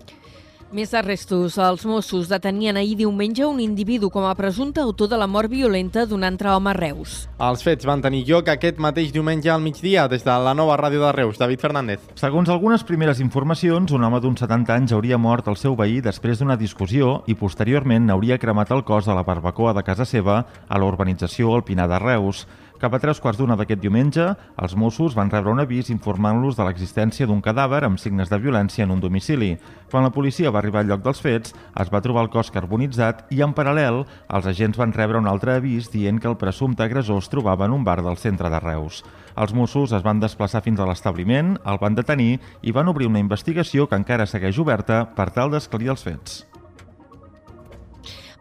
[0.74, 1.54] Més arrestos.
[1.62, 6.02] Els Mossos detenien ahir diumenge un individu com a presumpte autor de la mort violenta
[6.02, 7.12] d'un altre home a Reus.
[7.38, 11.04] Els fets van tenir lloc aquest mateix diumenge al migdia des de la nova ràdio
[11.04, 11.38] de Reus.
[11.38, 12.08] David Fernández.
[12.18, 16.42] Segons algunes primeres informacions, un home d'uns 70 anys hauria mort el seu veí després
[16.42, 20.82] d'una discussió i posteriorment hauria cremat el cos de la barbacoa de casa seva a
[20.82, 22.48] la urbanització Alpinar de Reus.
[22.74, 24.24] Cap a tres quarts d'una d'aquest diumenge,
[24.58, 28.82] els Mossos van rebre un avís informant-los de l'existència d'un cadàver amb signes de violència
[28.82, 29.52] en un domicili.
[29.92, 33.30] Quan la policia va arribar al lloc dels fets, es va trobar el cos carbonitzat
[33.30, 37.22] i, en paral·lel, els agents van rebre un altre avís dient que el presumpte agressor
[37.22, 39.04] es trobava en un bar del centre de Reus.
[39.38, 43.22] Els Mossos es van desplaçar fins a l'establiment, el van detenir i van obrir una
[43.22, 46.42] investigació que encara segueix oberta per tal d'esclarir els fets.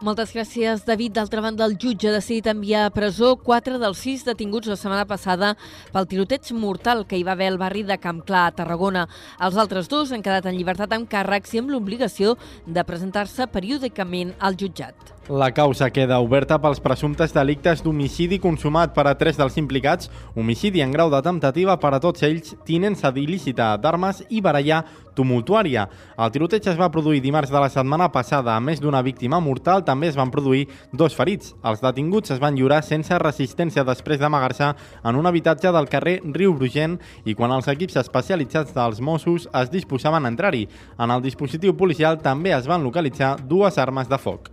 [0.04, 1.14] Moltes gràcies, David.
[1.16, 5.06] D'altra banda, el jutge ha decidit enviar a presó quatre dels sis detinguts la setmana
[5.08, 5.54] passada
[5.94, 9.06] pel tiroteig mortal que hi va haver al barri de Camp Clar, a Tarragona.
[9.40, 12.36] Els altres dos han quedat en llibertat amb càrrecs i amb l'obligació
[12.68, 15.14] de presentar-se periòdicament al jutjat.
[15.30, 20.82] La causa queda oberta pels presumptes delictes d'homicidi consumat per a tres dels implicats, homicidi
[20.84, 24.82] en grau de temptativa per a tots ells, tinença il·lícita d'armes i barallar
[25.16, 25.86] tumultuària.
[26.20, 28.58] El tiroteig es va produir dimarts de la setmana passada.
[28.58, 31.54] A més d'una víctima mortal, també es van produir dos ferits.
[31.64, 36.58] Els detinguts es van lliurar sense resistència després d'amagar-se en un habitatge del carrer Riu
[36.58, 40.68] Brugent i quan els equips especialitzats dels Mossos es disposaven a entrar-hi.
[41.00, 44.52] En el dispositiu policial també es van localitzar dues armes de foc.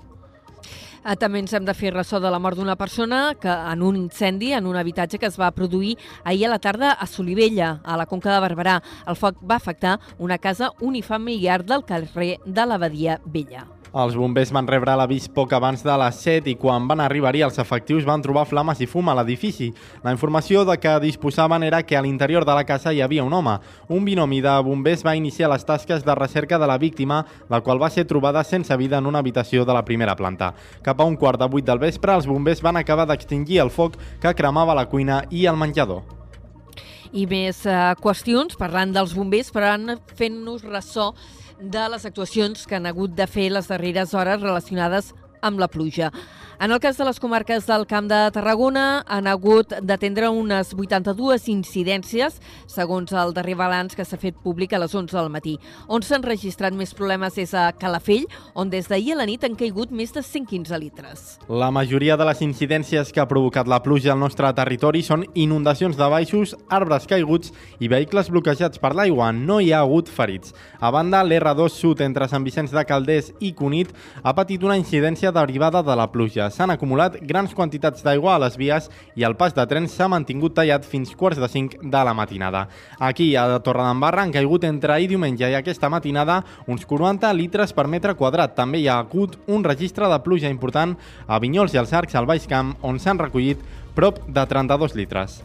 [1.00, 3.96] Eh, també ens hem de fer ressò de la mort d'una persona que en un
[3.96, 7.96] incendi en un habitatge que es va produir ahir a la tarda a Solivella, a
[7.96, 8.78] la Conca de Barberà.
[9.08, 13.79] El foc va afectar una casa unifamiliar del carrer de l'Abadia Vella.
[13.90, 17.56] Els bombers van rebre l'avís poc abans de les 7 i quan van arribar-hi els
[17.58, 19.72] efectius van trobar flames i fum a l'edifici.
[20.04, 23.34] La informació de què disposaven era que a l'interior de la casa hi havia un
[23.34, 23.56] home.
[23.88, 27.82] Un binomi de bombers va iniciar les tasques de recerca de la víctima, la qual
[27.82, 30.54] va ser trobada sense vida en una habitació de la primera planta.
[30.86, 33.98] Cap a un quart de vuit del vespre, els bombers van acabar d'extingir el foc
[34.22, 36.06] que cremava la cuina i el menjador
[37.10, 39.72] i més eh, qüestions, parlant dels bombers, però
[40.14, 41.08] fent-nos ressò
[41.60, 46.10] de les actuacions que han hagut de fer les darreres hores relacionades amb la pluja.
[46.60, 51.46] En el cas de les comarques del Camp de Tarragona han hagut d'atendre unes 82
[51.48, 52.34] incidències,
[52.68, 55.54] segons el darrer balanç que s'ha fet públic a les 11 del matí.
[55.88, 59.56] On s'han registrat més problemes és a Calafell, on des d'ahir a la nit han
[59.56, 61.22] caigut més de 115 litres.
[61.48, 65.96] La majoria de les incidències que ha provocat la pluja al nostre territori són inundacions
[65.96, 69.30] de baixos, arbres caiguts i vehicles bloquejats per l'aigua.
[69.32, 70.52] No hi ha hagut ferits.
[70.76, 75.29] A banda, l'R2 Sud entre Sant Vicenç de Calders i Cunit ha patit una incidència
[75.32, 79.54] derivada de la pluja s'han acumulat grans quantitats d'aigua a les vies i el pas
[79.54, 82.66] de trens s'ha mantingut tallat fins quarts de 5 de la matinada.
[82.98, 87.86] Aquí, a Torredembarra, han caigut entre ahir diumenge i aquesta matinada uns 40 litres per
[87.86, 88.56] metre quadrat.
[88.56, 92.26] També hi ha hagut un registre de pluja important a Vinyols i els Arcs al
[92.26, 93.62] Baix Camp, on s'han recollit
[93.94, 95.42] prop de 32 litres.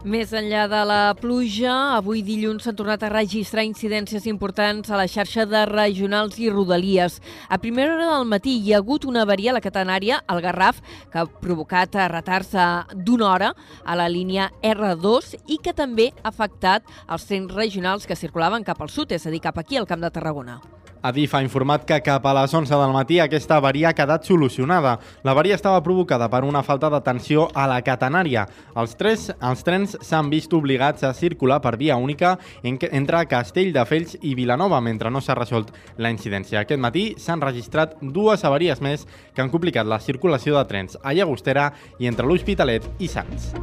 [0.00, 5.04] Més enllà de la pluja, avui dilluns s'han tornat a registrar incidències importants a la
[5.04, 7.18] xarxa de regionals i rodalies.
[7.52, 10.80] A primera hora del matí hi ha hagut una avaria a la catenària, al Garraf,
[11.12, 12.56] que ha provocat retards
[12.96, 13.52] d'una hora
[13.84, 18.80] a la línia R2 i que també ha afectat els trens regionals que circulaven cap
[18.80, 20.62] al sud, és a dir, cap aquí, al Camp de Tarragona.
[21.02, 24.98] Adif ha informat que cap a les 11 del matí aquesta avaria ha quedat solucionada.
[25.24, 28.44] L'avaria estava provocada per una falta de tensió a la catenària.
[28.76, 34.34] Els, tres, els trens s'han vist obligats a circular per via única entre Castelldefels i
[34.36, 36.60] Vilanova mentre no s'ha resolt la incidència.
[36.60, 41.16] Aquest matí s'han registrat dues avaries més que han complicat la circulació de trens a
[41.16, 43.54] Llagostera i entre l'Hospitalet i Sants.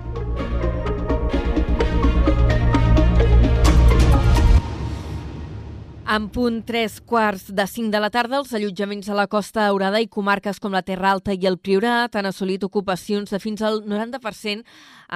[6.07, 9.99] En punt 3 quarts de 5 de la tarda, els allotjaments a la Costa Daurada
[9.99, 13.81] i comarques com la Terra Alta i el Priorat han assolit ocupacions de fins al
[13.83, 14.63] 90%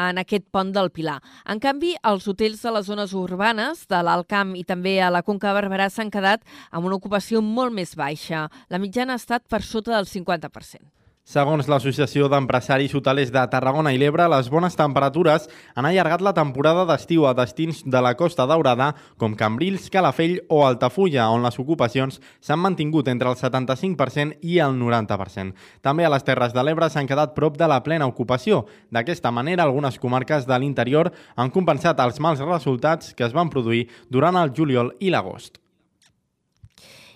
[0.04, 1.22] en aquest pont del Pilar.
[1.48, 5.24] En canvi, els hotels de les zones urbanes, de l'Alt Camp i també a la
[5.24, 8.50] Conca Barberà s'han quedat amb una ocupació molt més baixa.
[8.68, 11.01] La mitjana ha estat per sota del 50%.
[11.22, 15.46] Segons l'Associació d'Empresaris Hotelers de Tarragona i l'Ebre, les bones temperatures
[15.78, 18.88] han allargat la temporada d'estiu a destins de la Costa Daurada
[19.22, 24.74] com Cambrils, Calafell o Altafulla, on les ocupacions s'han mantingut entre el 75% i el
[24.82, 25.54] 90%.
[25.86, 28.66] També a les Terres de l'Ebre s'han quedat prop de la plena ocupació.
[28.90, 33.92] D'aquesta manera, algunes comarques de l'interior han compensat els mals resultats que es van produir
[34.10, 35.61] durant el juliol i l'agost.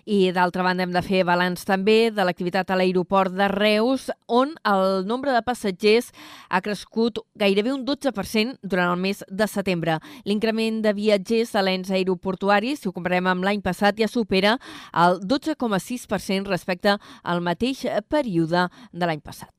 [0.06, 4.52] I d'altra banda hem de fer balanç també de l'activitat a l'aeroport de Reus, on
[4.70, 6.12] el nombre de passatgers
[6.50, 9.98] ha crescut gairebé un 12% durant el mes de setembre.
[10.30, 14.60] L'increment de viatgers a l'ens aeroportuaris, si ho comparem amb l'any passat, ja supera
[14.94, 19.55] el 12,6% respecte al mateix període de l'any passat.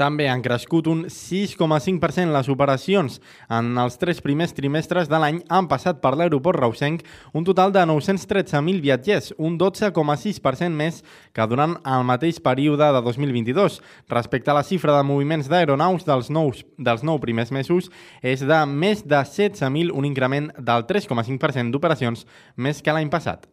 [0.00, 3.18] També han crescut un 6,5% les operacions.
[3.52, 7.04] En els tres primers trimestres de l'any han passat per l'aeroport reusenc
[7.36, 11.02] un total de 913.000 viatgers, un 12,6% més
[11.36, 13.78] que durant el mateix període de 2022.
[14.08, 17.92] Respecte a la xifra de moviments d'aeronaus dels, nous, dels nou primers mesos,
[18.24, 22.24] és de més de 16.000, un increment del 3,5% d'operacions
[22.56, 23.50] més que l'any passat.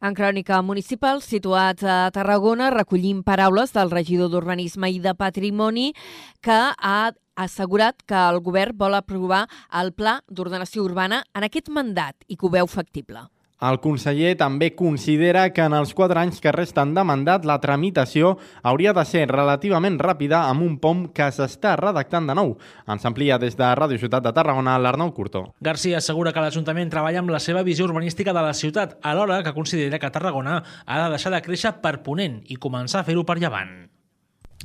[0.00, 5.92] En Crònica Municipal, situats a Tarragona, recollim paraules del regidor d'Urbanisme i de Patrimoni
[6.44, 9.44] que ha assegurat que el govern vol aprovar
[9.74, 13.26] el Pla d'Ordenació Urbana en aquest mandat i que ho veu factible.
[13.62, 18.34] El conseller també considera que en els quatre anys que resten de mandat la tramitació
[18.66, 22.56] hauria de ser relativament ràpida amb un POM que s'està redactant de nou.
[22.90, 25.46] Ens amplia des de Ràdio Ciutat de Tarragona l'Arnau Curto.
[25.60, 29.54] Garcia assegura que l'Ajuntament treballa amb la seva visió urbanística de la ciutat, alhora que
[29.54, 33.38] considera que Tarragona ha de deixar de créixer per ponent i començar a fer-ho per
[33.38, 33.74] llevant.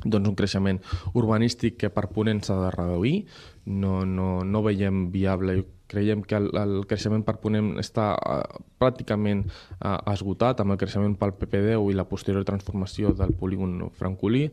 [0.04, 0.78] doncs un creixement
[1.14, 3.26] urbanístic que per ponent s'ha de reduir,
[3.66, 5.60] no, no, no veiem viable.
[5.90, 11.16] Creiem que el, el creixement per ponent està uh, pràcticament uh, esgotat amb el creixement
[11.18, 14.46] pel PP10 i la posterior transformació del polígon francolí.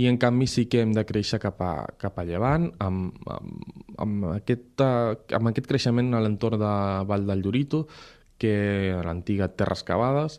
[0.00, 3.68] I en canvi sí que hem de créixer cap a, cap a llevant amb, amb,
[3.98, 6.74] amb, aquest, uh, amb aquest creixement a l'entorn de
[7.10, 7.84] Vall del Llorito
[8.38, 10.38] que l'antiga Terres Cavades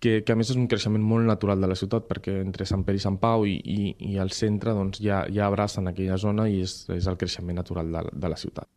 [0.00, 2.84] que, que a més és un creixement molt natural de la ciutat perquè entre Sant
[2.86, 6.48] Pere i Sant Pau i, i, i el centre doncs, ja, ja abracen aquella zona
[6.52, 8.68] i és, és el creixement natural de, de la ciutat.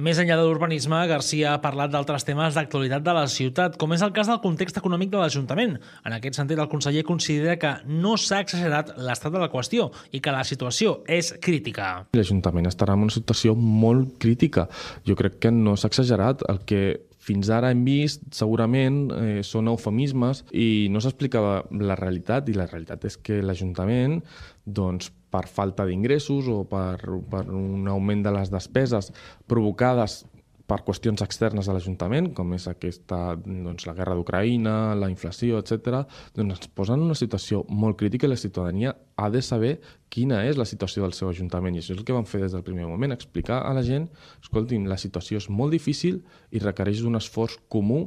[0.00, 4.04] Més enllà de l'urbanisme, Garcia ha parlat d'altres temes d'actualitat de la ciutat, com és
[4.06, 5.76] el cas del context econòmic de l'Ajuntament.
[6.08, 10.22] En aquest sentit, el conseller considera que no s'ha exagerat l'estat de la qüestió i
[10.24, 11.90] que la situació és crítica.
[12.16, 14.68] L'Ajuntament estarà en una situació molt crítica.
[15.04, 16.46] Jo crec que no s'ha exagerat.
[16.48, 22.48] El que fins ara hem vist, segurament, eh, són eufemismes i no s'explicava la realitat
[22.48, 24.20] i la realitat és que l'Ajuntament,
[24.64, 26.96] doncs, per falta d'ingressos o per,
[27.28, 29.12] per un augment de les despeses
[29.50, 30.22] provocades
[30.68, 36.02] per qüestions externes a l'Ajuntament, com és aquesta, doncs, la guerra d'Ucraïna, la inflació, etc.,
[36.36, 39.78] doncs ens posen en una situació molt crítica i la ciutadania ha de saber
[40.12, 41.76] quina és la situació del seu Ajuntament.
[41.76, 44.10] I això és el que vam fer des del primer moment, explicar a la gent,
[44.42, 46.20] escoltin, la situació és molt difícil
[46.52, 48.04] i requereix un esforç comú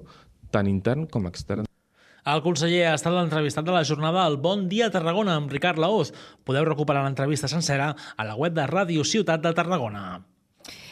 [0.53, 1.66] tant intern com extern.
[2.22, 6.12] El conseller ha estat l'entrevistat de la jornada al Bon Dia Tarragona amb Ricard Laoz.
[6.45, 10.22] Podeu recuperar l'entrevista sencera a la web de Ràdio Ciutat de Tarragona.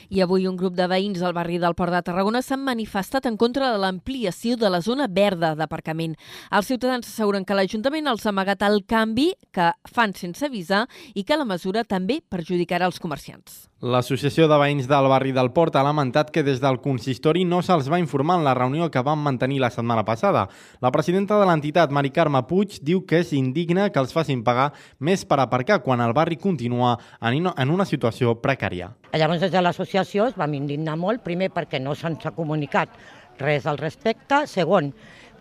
[0.09, 3.35] I avui un grup de veïns al barri del Port de Tarragona s'han manifestat en
[3.37, 6.15] contra de l'ampliació de la zona verda d'aparcament.
[6.49, 11.21] Els ciutadans asseguren que l'Ajuntament els ha amagat el canvi que fan sense avisar i
[11.21, 13.67] que la mesura també perjudicarà els comerciants.
[13.79, 17.87] L'Associació de Veïns del barri del Port ha lamentat que des del consistori no se'ls
[17.87, 20.49] va informar en la reunió que van mantenir la setmana passada.
[20.81, 24.73] La presidenta de l'entitat, Mari Carme Puig, diu que és indigne que els facin pagar
[24.99, 28.97] més per aparcar quan el barri continua en una situació precària.
[29.17, 32.93] Llavors, des de l'associació es vam indignar molt, primer perquè no se'ns ha comunicat
[33.39, 34.91] res al respecte, segon,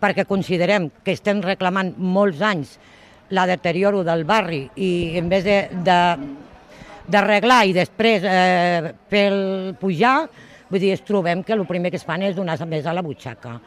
[0.01, 2.77] perquè considerem que estem reclamant molts anys
[3.29, 5.99] la deterioro del barri i en vez de, de
[7.09, 10.29] d'arreglar i després eh, pel pujar,
[10.69, 13.05] vull dir, es trobem que el primer que es fan és donar més a la
[13.05, 13.57] butxaca.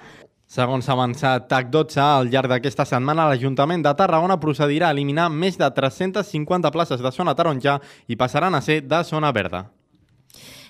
[0.53, 5.57] Segons s'ha avançat TAC12, al llarg d'aquesta setmana l'Ajuntament de Tarragona procedirà a eliminar més
[5.59, 9.65] de 350 places de zona taronja i passaran a ser de zona verda.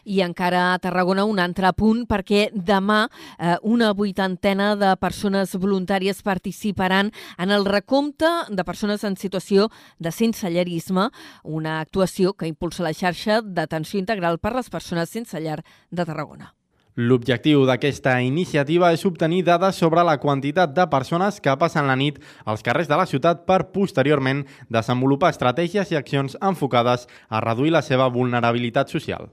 [0.05, 6.22] I encara a Tarragona un altre punt perquè demà eh, una vuitantena de persones voluntàries
[6.22, 11.11] participaran en el recompte de persones en situació de sensellerisme,
[11.44, 16.53] una actuació que impulsa la xarxa d'atenció integral per les persones sense llar de Tarragona.
[16.92, 22.18] L'objectiu d'aquesta iniciativa és obtenir dades sobre la quantitat de persones que passen la nit
[22.44, 27.80] als carrers de la ciutat per posteriorment desenvolupar estratègies i accions enfocades a reduir la
[27.80, 29.32] seva vulnerabilitat social.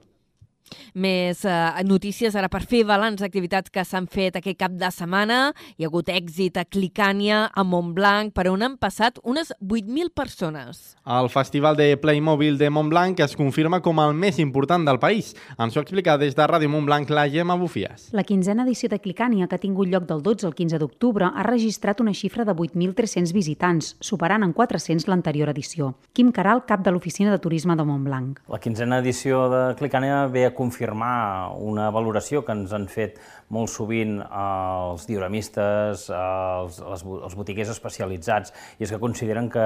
[0.94, 1.56] Més eh,
[1.86, 5.40] notícies ara per fer balanç d'activitats que s'han fet aquest cap de setmana.
[5.78, 10.96] Hi ha hagut èxit a Clicània, a Montblanc, per on han passat unes 8.000 persones.
[11.06, 15.34] El Festival de Playmobil de Montblanc es confirma com el més important del país.
[15.58, 18.10] Ens ho explica des de Ràdio Montblanc la Gemma Bufies.
[18.16, 21.46] La quinzena edició de Clicània, que ha tingut lloc del 12 al 15 d'octubre, ha
[21.46, 25.94] registrat una xifra de 8.300 visitants, superant en 400 l'anterior edició.
[26.12, 28.40] Quim Caral, cap de l'Oficina de Turisme de Montblanc.
[28.48, 33.18] La quinzena edició de Clicània ve a confirmar una valoració que ens han fet
[33.54, 39.64] molt sovint els dioramistes, els, els, els botiguers especialitzats, i és que consideren que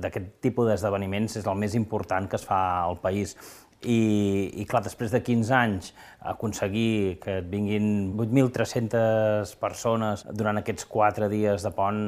[0.00, 3.36] d'aquest tipus d'esdeveniments és el més important que es fa al país.
[3.84, 4.00] I,
[4.62, 5.92] i clar, després de 15 anys,
[6.24, 12.00] aconseguir que et vinguin 8.300 persones durant aquests 4 dies de pont,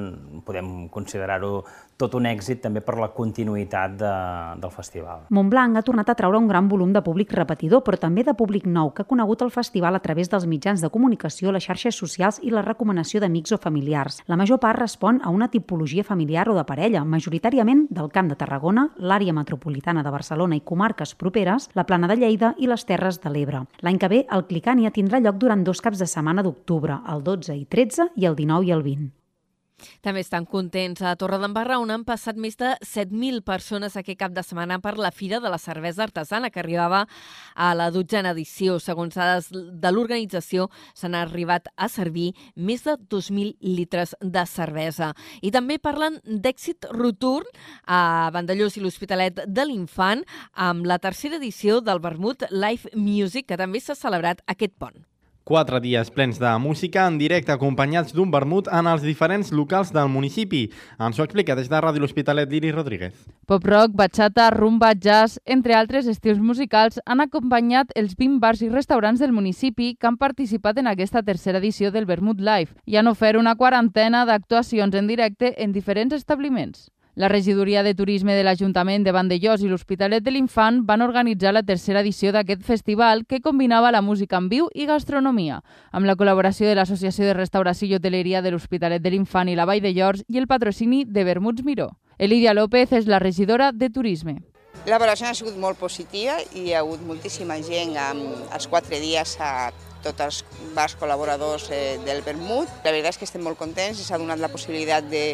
[0.46, 1.64] podem considerar-ho
[1.96, 4.12] tot un èxit també per la continuïtat de,
[4.60, 5.24] del festival.
[5.32, 8.66] Montblanc ha tornat a treure un gran volum de públic repetidor, però també de públic
[8.68, 12.40] nou, que ha conegut el festival a través dels mitjans de comunicació, les xarxes socials
[12.44, 14.20] i la recomanació d'amics o familiars.
[14.28, 18.36] La major part respon a una tipologia familiar o de parella, majoritàriament del Camp de
[18.36, 23.22] Tarragona, l'àrea metropolitana de Barcelona i comarques properes, la Plana de Lleida i les Terres
[23.24, 23.64] de l'Ebre.
[23.80, 27.54] L'any que ve, el Clicània tindrà lloc durant dos caps de setmana d'octubre, el 12
[27.57, 29.12] i 13 i el 19 i el 20.
[30.00, 34.44] També estan contents a Torredembarra, on han passat més de 7.000 persones aquest cap de
[34.46, 37.04] setmana per la Fira de la Cervesa Artesana, que arribava
[37.54, 38.78] a la dotzena edició.
[38.80, 45.12] Segons dades de l'organització, s'han arribat a servir més de 2.000 litres de cervesa.
[45.42, 47.50] I també parlen d'èxit rotund
[47.84, 53.60] a Vandellós i l'Hospitalet de l'Infant amb la tercera edició del Vermut Live Music, que
[53.60, 55.04] també s'ha celebrat aquest pont.
[55.47, 60.09] Quatre dies plens de música en directe acompanyats d'un vermut en els diferents locals del
[60.11, 60.64] municipi.
[60.99, 63.12] Ens ho explica des de Ràdio L'Hospitalet l'Iri Rodríguez.
[63.47, 68.72] Pop rock, bachata, rumba, jazz, entre altres estils musicals, han acompanyat els 20 bars i
[68.74, 73.07] restaurants del municipi que han participat en aquesta tercera edició del Vermut Live i han
[73.07, 76.88] ofert una quarantena d'actuacions en directe en diferents establiments.
[77.18, 81.62] La regidoria de turisme de l'Ajuntament de Vandellós i l'Hospitalet de l'Infant van organitzar la
[81.64, 85.62] tercera edició d'aquest festival que combinava la música en viu i gastronomia,
[85.96, 89.64] amb la col·laboració de l'Associació de Restauració i Hoteleria de l'Hospitalet de l'Infant i la
[89.64, 91.88] Vall de Llors i el patrocini de Vermuts Miró.
[92.18, 94.42] Elidia López és la regidora de Turisme.
[94.84, 99.00] La valoració ha sigut molt positiva i hi ha hagut moltíssima gent amb els quatre
[99.00, 99.70] dies a
[100.04, 100.44] tots els
[100.76, 102.68] bars col·laboradors eh, del Vermut.
[102.84, 105.30] La veritat és que estem molt contents i s'ha donat la possibilitat de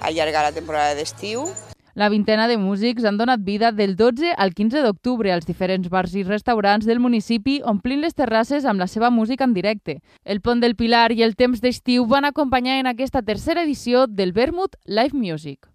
[0.00, 1.46] allargar la temporada d'estiu.
[1.96, 6.12] La vintena de músics han donat vida del 12 al 15 d'octubre als diferents bars
[6.14, 10.02] i restaurants del municipi omplint les terrasses amb la seva música en directe.
[10.24, 14.36] El Pont del Pilar i el Temps d'Estiu van acompanyar en aquesta tercera edició del
[14.36, 15.70] Vermut Live Music.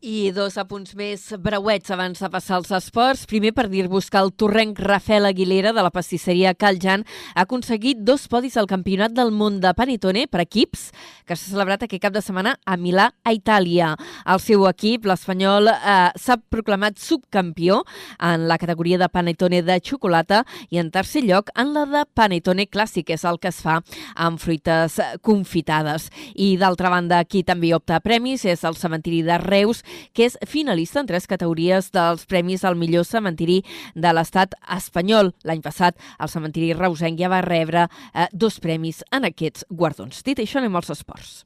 [0.00, 3.26] I dos apunts més breuets abans de passar als esports.
[3.28, 8.24] Primer per dir-vos que el torrenc Rafael Aguilera de la pastisseria Caljan ha aconseguit dos
[8.32, 10.86] podis al Campionat del món de Panetone per equips
[11.28, 13.90] que s'ha celebrat aquest cap de setmana a Milà, a Itàlia.
[14.24, 17.82] El seu equip, l'Espanyol, eh, s'ha proclamat subcampió
[18.16, 22.70] en la categoria de Panetone de xocolata i en tercer lloc en la de Panetone
[22.72, 23.82] clàssic, és el que es fa
[24.16, 26.08] amb fruites confitades.
[26.34, 30.38] I d'altra banda, qui també opta a premis és el cementiri de Reus, que és
[30.46, 33.60] finalista en tres categories dels Premis al millor cementiri
[33.94, 35.34] de l'estat espanyol.
[35.44, 40.24] L'any passat, el cementiri reusenc ja va rebre eh, dos premis en aquests guardons.
[40.26, 41.40] Dit això, anem als esports.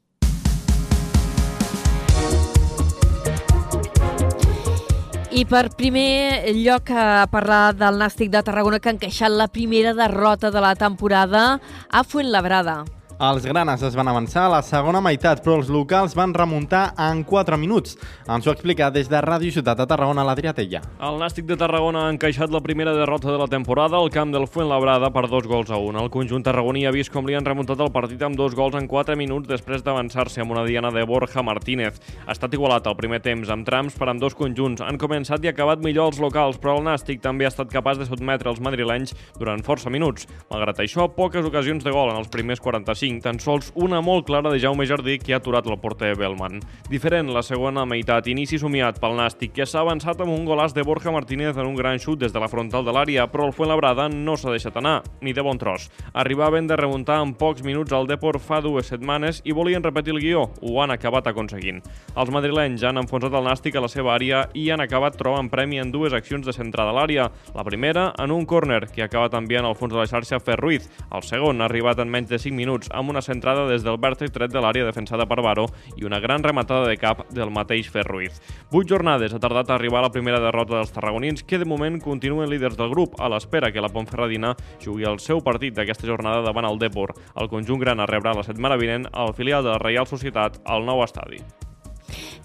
[5.35, 9.91] I per primer lloc a parlar del Nàstic de Tarragona que ha encaixat la primera
[9.91, 11.59] derrota de la temporada
[11.91, 12.85] a Fuentlabrada.
[13.17, 17.21] Els granes es van avançar a la segona meitat, però els locals van remuntar en
[17.23, 17.93] 4 minuts.
[18.27, 20.81] Ens ho explica des de Ràdio Ciutat de Tarragona, l'Adrià Tella.
[20.99, 24.49] El Nàstic de Tarragona ha encaixat la primera derrota de la temporada al camp del
[24.51, 25.95] Fuentlabrada per dos gols a un.
[25.95, 28.89] El conjunt tarragoní ha vist com li han remuntat el partit amb dos gols en
[28.91, 32.01] 4 minuts després d'avançar-se amb una diana de Borja Martínez.
[32.27, 34.83] Ha estat igualat el primer temps amb trams per amb dos conjunts.
[34.83, 38.11] Han començat i acabat millor els locals, però el Nàstic també ha estat capaç de
[38.11, 40.27] sotmetre els madrilenys durant força minuts.
[40.51, 44.25] Malgrat això, poques ocasions de gol en els primers 45 5, tan sols una molt
[44.25, 46.59] clara de Jaume Jardí que ha aturat el porter Bellman.
[46.89, 50.83] Diferent la segona meitat, inici somiat pel Nàstic, que s'ha avançat amb un golaç de
[50.85, 54.07] Borja Martínez en un gran xut des de la frontal de l'àrea, però el Fuenlabrada
[54.09, 55.89] no s'ha deixat anar, ni de bon tros.
[56.13, 60.21] Arribaven de remuntar en pocs minuts al Depor fa dues setmanes i volien repetir el
[60.23, 61.83] guió, ho han acabat aconseguint.
[62.15, 65.81] Els madrilenys han enfonsat el Nàstic a la seva àrea i han acabat trobant premi
[65.81, 67.29] en dues accions de centrada a l'àrea.
[67.55, 70.57] La primera, en un córner, que ha acabat enviant al fons de la xarxa Fer
[70.61, 70.89] Ruiz.
[71.11, 74.33] El segon ha arribat en menys de 5 minuts, amb una centrada des del vèrtex
[74.33, 78.05] tret de l'àrea defensada per Baro i una gran rematada de cap del mateix Fer
[78.07, 78.39] Ruiz.
[78.71, 81.99] Vuit jornades ha tardat a arribar a la primera derrota dels tarragonins, que de moment
[82.01, 86.41] continuen líders del grup, a l'espera que la Pontferradina jugui el seu partit d'aquesta jornada
[86.45, 87.13] davant el Depor.
[87.35, 91.03] El conjunt gran rebrà la setmana vinent al filial de la Reial Societat al nou
[91.03, 91.43] estadi.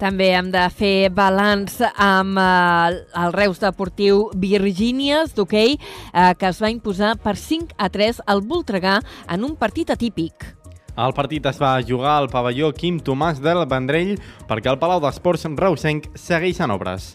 [0.00, 6.60] També hem de fer balanç amb eh, el Reus Deportiu Virgínies d'hoquei, eh, que es
[6.62, 10.56] va imposar per 5 a 3 al Voltregà en un partit atípic.
[11.00, 14.16] El partit es va jugar al pavelló Quim Tomàs del Vendrell
[14.50, 17.14] perquè el Palau d'Esports Reusenc segueix en obres.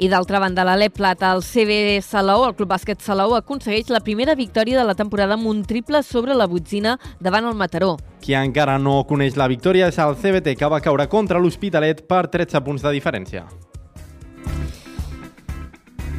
[0.00, 4.32] I d'altra banda, l'Alep Plata, el CB Salou, el Club Bàsquet Salou, aconsegueix la primera
[4.32, 7.98] victòria de la temporada amb un triple sobre la Botzina davant el Mataró.
[8.24, 12.30] Qui encara no coneix la victòria és el CBT, que va caure contra l'Hospitalet per
[12.32, 13.44] 13 punts de diferència.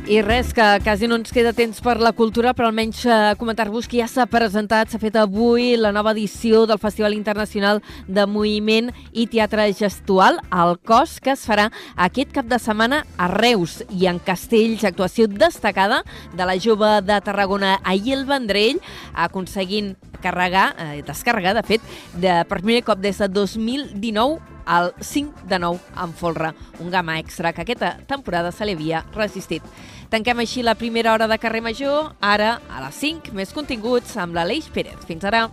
[0.09, 3.85] I res, que quasi no ens queda temps per la cultura, però almenys eh, comentar-vos
[3.87, 8.89] que ja s'ha presentat, s'ha fet avui la nova edició del Festival Internacional de Moviment
[9.13, 11.69] i Teatre Gestual, al COS, que es farà
[12.01, 16.01] aquest cap de setmana a Reus i en Castells, actuació destacada
[16.33, 18.81] de la jove de Tarragona, Aiel Vendrell,
[19.13, 25.47] aconseguint carregar, eh, descarregar, de fet, de, per primer cop des de 2019 al 5
[25.49, 29.63] de 9 amb folre, un gamma extra que aquesta temporada se li havia resistit.
[30.11, 34.35] Tanquem així la primera hora de carrer Major, ara a les 5, més continguts amb
[34.35, 35.05] l'Aleix Pérez.
[35.07, 35.47] Fins ara!